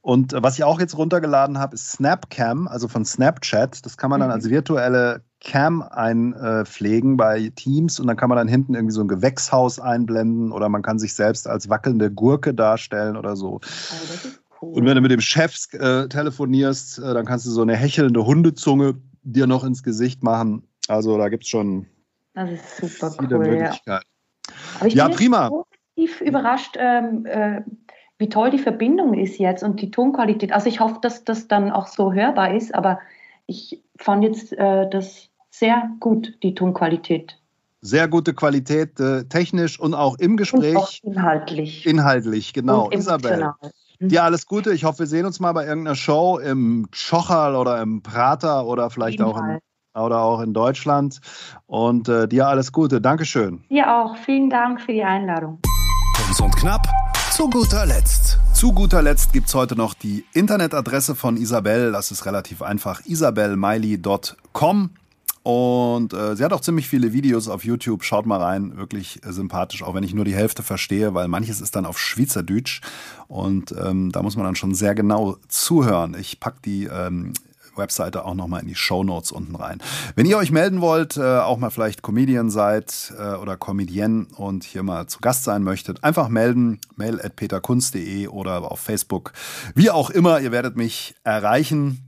[0.00, 3.84] Und äh, was ich auch jetzt runtergeladen habe, ist Snapcam, also von Snapchat.
[3.84, 4.34] Das kann man dann mhm.
[4.34, 9.08] als virtuelle Cam einpflegen bei Teams und dann kann man dann hinten irgendwie so ein
[9.08, 13.60] Gewächshaus einblenden oder man kann sich selbst als wackelnde Gurke darstellen oder so.
[13.60, 14.74] Oh, cool.
[14.74, 18.26] Und wenn du mit dem Chef äh, telefonierst, äh, dann kannst du so eine hechelnde
[18.26, 20.66] Hundezunge dir noch ins Gesicht machen.
[20.88, 21.86] Also da gibt es schon
[22.34, 22.58] viele
[23.30, 23.82] cool, Möglichkeiten.
[23.86, 24.00] Ja.
[24.78, 25.50] Aber ich ja, bin prima.
[25.50, 27.62] positiv überrascht, ähm, äh,
[28.18, 30.52] wie toll die Verbindung ist jetzt und die Tonqualität.
[30.52, 32.98] Also ich hoffe, dass das dann auch so hörbar ist, aber
[33.46, 35.27] ich fand jetzt äh, das
[35.58, 37.38] sehr gut, die Tonqualität.
[37.80, 40.74] Sehr gute Qualität, äh, technisch und auch im Gespräch.
[40.74, 41.86] Und auch inhaltlich.
[41.86, 42.90] Inhaltlich, genau.
[42.90, 43.52] Isabel.
[44.00, 44.08] Mhm.
[44.08, 44.72] Dir alles Gute.
[44.72, 48.90] Ich hoffe, wir sehen uns mal bei irgendeiner Show im Schocherl oder im Prater oder
[48.90, 49.58] vielleicht auch in,
[49.94, 51.20] oder auch in Deutschland.
[51.66, 53.00] Und äh, dir alles Gute.
[53.00, 53.64] Dankeschön.
[53.70, 54.16] Dir auch.
[54.18, 55.60] Vielen Dank für die Einladung.
[56.16, 56.86] Kurz und knapp.
[57.32, 58.38] Zu guter Letzt.
[58.54, 61.92] Zu guter Letzt gibt es heute noch die Internetadresse von Isabel.
[61.92, 63.04] Das ist relativ einfach.
[63.04, 64.90] isabelmiley.com.
[65.48, 68.04] Und äh, sie hat auch ziemlich viele Videos auf YouTube.
[68.04, 71.62] Schaut mal rein, wirklich äh, sympathisch, auch wenn ich nur die Hälfte verstehe, weil manches
[71.62, 72.82] ist dann auf Schweizerdeutsch.
[73.28, 76.14] Und ähm, da muss man dann schon sehr genau zuhören.
[76.20, 77.32] Ich packe die ähm,
[77.78, 79.78] Webseite auch nochmal in die Show Notes unten rein.
[80.16, 84.64] Wenn ihr euch melden wollt, äh, auch mal vielleicht Comedian seid äh, oder Comedienne und
[84.64, 89.32] hier mal zu Gast sein möchtet, einfach melden, mail at peterkunst.de oder auf Facebook.
[89.74, 92.07] Wie auch immer, ihr werdet mich erreichen.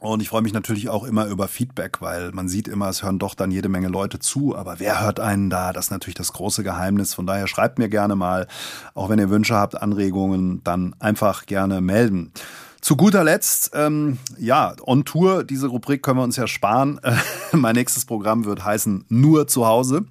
[0.00, 3.20] Und ich freue mich natürlich auch immer über Feedback, weil man sieht immer, es hören
[3.20, 4.56] doch dann jede Menge Leute zu.
[4.56, 5.72] Aber wer hört einen da?
[5.72, 7.14] Das ist natürlich das große Geheimnis.
[7.14, 8.48] Von daher schreibt mir gerne mal,
[8.94, 12.32] auch wenn ihr Wünsche habt, Anregungen, dann einfach gerne melden.
[12.80, 17.00] Zu guter Letzt, ähm, ja, on Tour, diese Rubrik können wir uns ja sparen.
[17.52, 20.04] mein nächstes Programm wird heißen Nur zu Hause,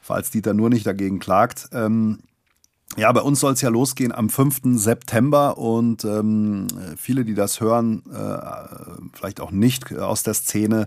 [0.00, 1.68] falls Dieter nur nicht dagegen klagt.
[1.72, 2.20] Ähm,
[2.96, 4.78] ja, bei uns soll es ja losgehen am 5.
[4.78, 6.66] September und ähm,
[6.96, 8.38] viele, die das hören, äh,
[9.12, 10.86] vielleicht auch nicht aus der Szene.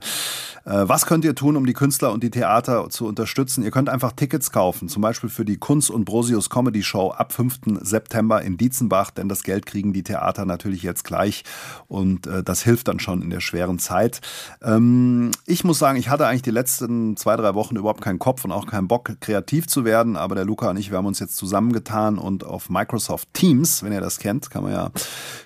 [0.65, 3.63] Äh, was könnt ihr tun, um die Künstler und die Theater zu unterstützen?
[3.63, 7.31] Ihr könnt einfach Tickets kaufen, zum Beispiel für die Kunst und Brosius Comedy Show ab
[7.31, 7.79] 5.
[7.81, 11.43] September in Dietzenbach, denn das Geld kriegen die Theater natürlich jetzt gleich
[11.87, 14.21] und äh, das hilft dann schon in der schweren Zeit.
[14.63, 18.45] Ähm, ich muss sagen, ich hatte eigentlich die letzten zwei, drei Wochen überhaupt keinen Kopf
[18.45, 21.19] und auch keinen Bock, kreativ zu werden, aber der Luca und ich, wir haben uns
[21.19, 24.91] jetzt zusammengetan getan und auf Microsoft Teams, wenn ihr das kennt, kann man ja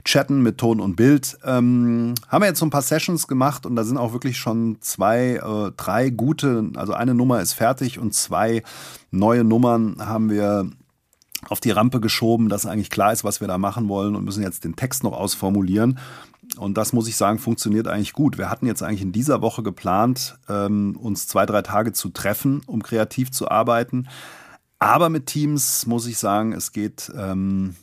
[0.05, 1.37] chatten mit Ton und Bild.
[1.43, 4.77] Ähm, haben wir jetzt so ein paar Sessions gemacht und da sind auch wirklich schon
[4.81, 8.63] zwei, äh, drei gute, also eine Nummer ist fertig und zwei
[9.11, 10.69] neue Nummern haben wir
[11.49, 14.43] auf die Rampe geschoben, dass eigentlich klar ist, was wir da machen wollen und müssen
[14.43, 15.99] jetzt den Text noch ausformulieren.
[16.57, 18.37] Und das muss ich sagen, funktioniert eigentlich gut.
[18.37, 22.61] Wir hatten jetzt eigentlich in dieser Woche geplant, ähm, uns zwei, drei Tage zu treffen,
[22.65, 24.07] um kreativ zu arbeiten.
[24.79, 27.75] Aber mit Teams muss ich sagen, es geht ähm,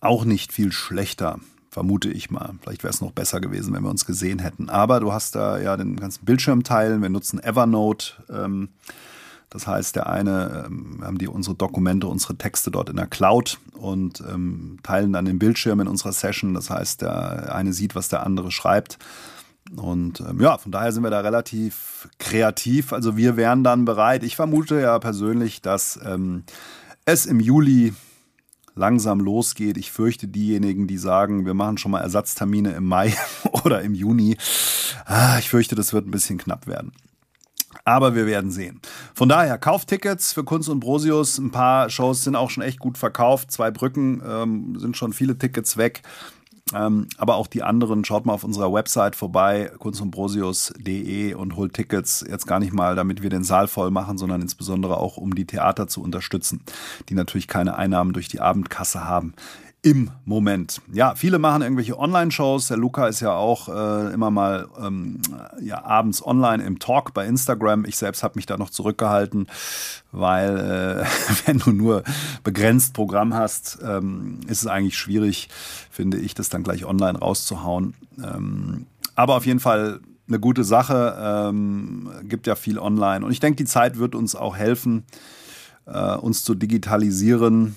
[0.00, 1.40] auch nicht viel schlechter,
[1.70, 2.54] vermute ich mal.
[2.62, 4.68] Vielleicht wäre es noch besser gewesen, wenn wir uns gesehen hätten.
[4.68, 7.02] Aber du hast da ja den ganzen Bildschirm teilen.
[7.02, 8.12] Wir nutzen Evernote.
[8.30, 8.68] Ähm,
[9.54, 13.60] das heißt, der eine, ähm, haben die unsere Dokumente, unsere Texte dort in der Cloud
[13.74, 16.54] und ähm, teilen dann den Bildschirm in unserer Session.
[16.54, 18.98] Das heißt, der eine sieht, was der andere schreibt.
[19.74, 22.92] Und ähm, ja, von daher sind wir da relativ kreativ.
[22.92, 24.22] Also wir wären dann bereit.
[24.22, 26.44] Ich vermute ja persönlich, dass ähm,
[27.06, 27.94] es im Juli
[28.74, 29.76] langsam losgeht.
[29.78, 33.14] Ich fürchte diejenigen, die sagen, wir machen schon mal Ersatztermine im Mai
[33.64, 34.36] oder im Juni.
[35.06, 36.92] Ah, ich fürchte, das wird ein bisschen knapp werden.
[37.84, 38.80] Aber wir werden sehen.
[39.14, 41.38] Von daher, Kauftickets für Kunst und Brosius.
[41.38, 43.50] Ein paar Shows sind auch schon echt gut verkauft.
[43.50, 46.02] Zwei Brücken ähm, sind schon viele Tickets weg.
[46.72, 52.24] Ähm, aber auch die anderen, schaut mal auf unserer Website vorbei, kunstundbrosius.de und holt Tickets
[52.26, 55.44] jetzt gar nicht mal, damit wir den Saal voll machen, sondern insbesondere auch, um die
[55.44, 56.62] Theater zu unterstützen,
[57.10, 59.34] die natürlich keine Einnahmen durch die Abendkasse haben
[59.84, 60.80] im Moment.
[60.90, 62.68] Ja, viele machen irgendwelche Online-Shows.
[62.68, 65.20] Der Luca ist ja auch äh, immer mal ähm,
[65.60, 67.84] ja, abends online im Talk bei Instagram.
[67.84, 69.46] Ich selbst habe mich da noch zurückgehalten,
[70.10, 71.04] weil äh,
[71.46, 72.02] wenn du nur
[72.42, 75.50] begrenzt Programm hast, ähm, ist es eigentlich schwierig,
[75.90, 77.92] finde ich, das dann gleich online rauszuhauen.
[78.16, 81.14] Ähm, aber auf jeden Fall eine gute Sache.
[81.20, 83.22] Ähm, gibt ja viel online.
[83.22, 85.04] Und ich denke, die Zeit wird uns auch helfen,
[85.84, 87.76] äh, uns zu digitalisieren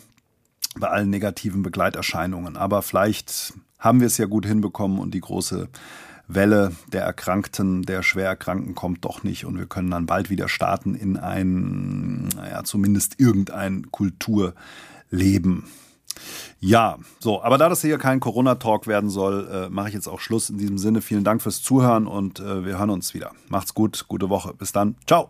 [0.79, 2.57] bei allen negativen Begleiterscheinungen.
[2.57, 5.69] Aber vielleicht haben wir es ja gut hinbekommen und die große
[6.27, 10.93] Welle der Erkrankten, der Schwererkrankten kommt doch nicht und wir können dann bald wieder starten
[10.93, 15.63] in ein, naja, zumindest irgendein Kulturleben.
[16.59, 20.19] Ja, so, aber da das hier kein Corona-Talk werden soll, äh, mache ich jetzt auch
[20.19, 20.49] Schluss.
[20.49, 23.31] In diesem Sinne, vielen Dank fürs Zuhören und äh, wir hören uns wieder.
[23.49, 24.53] Macht's gut, gute Woche.
[24.53, 24.95] Bis dann.
[25.05, 25.29] Ciao.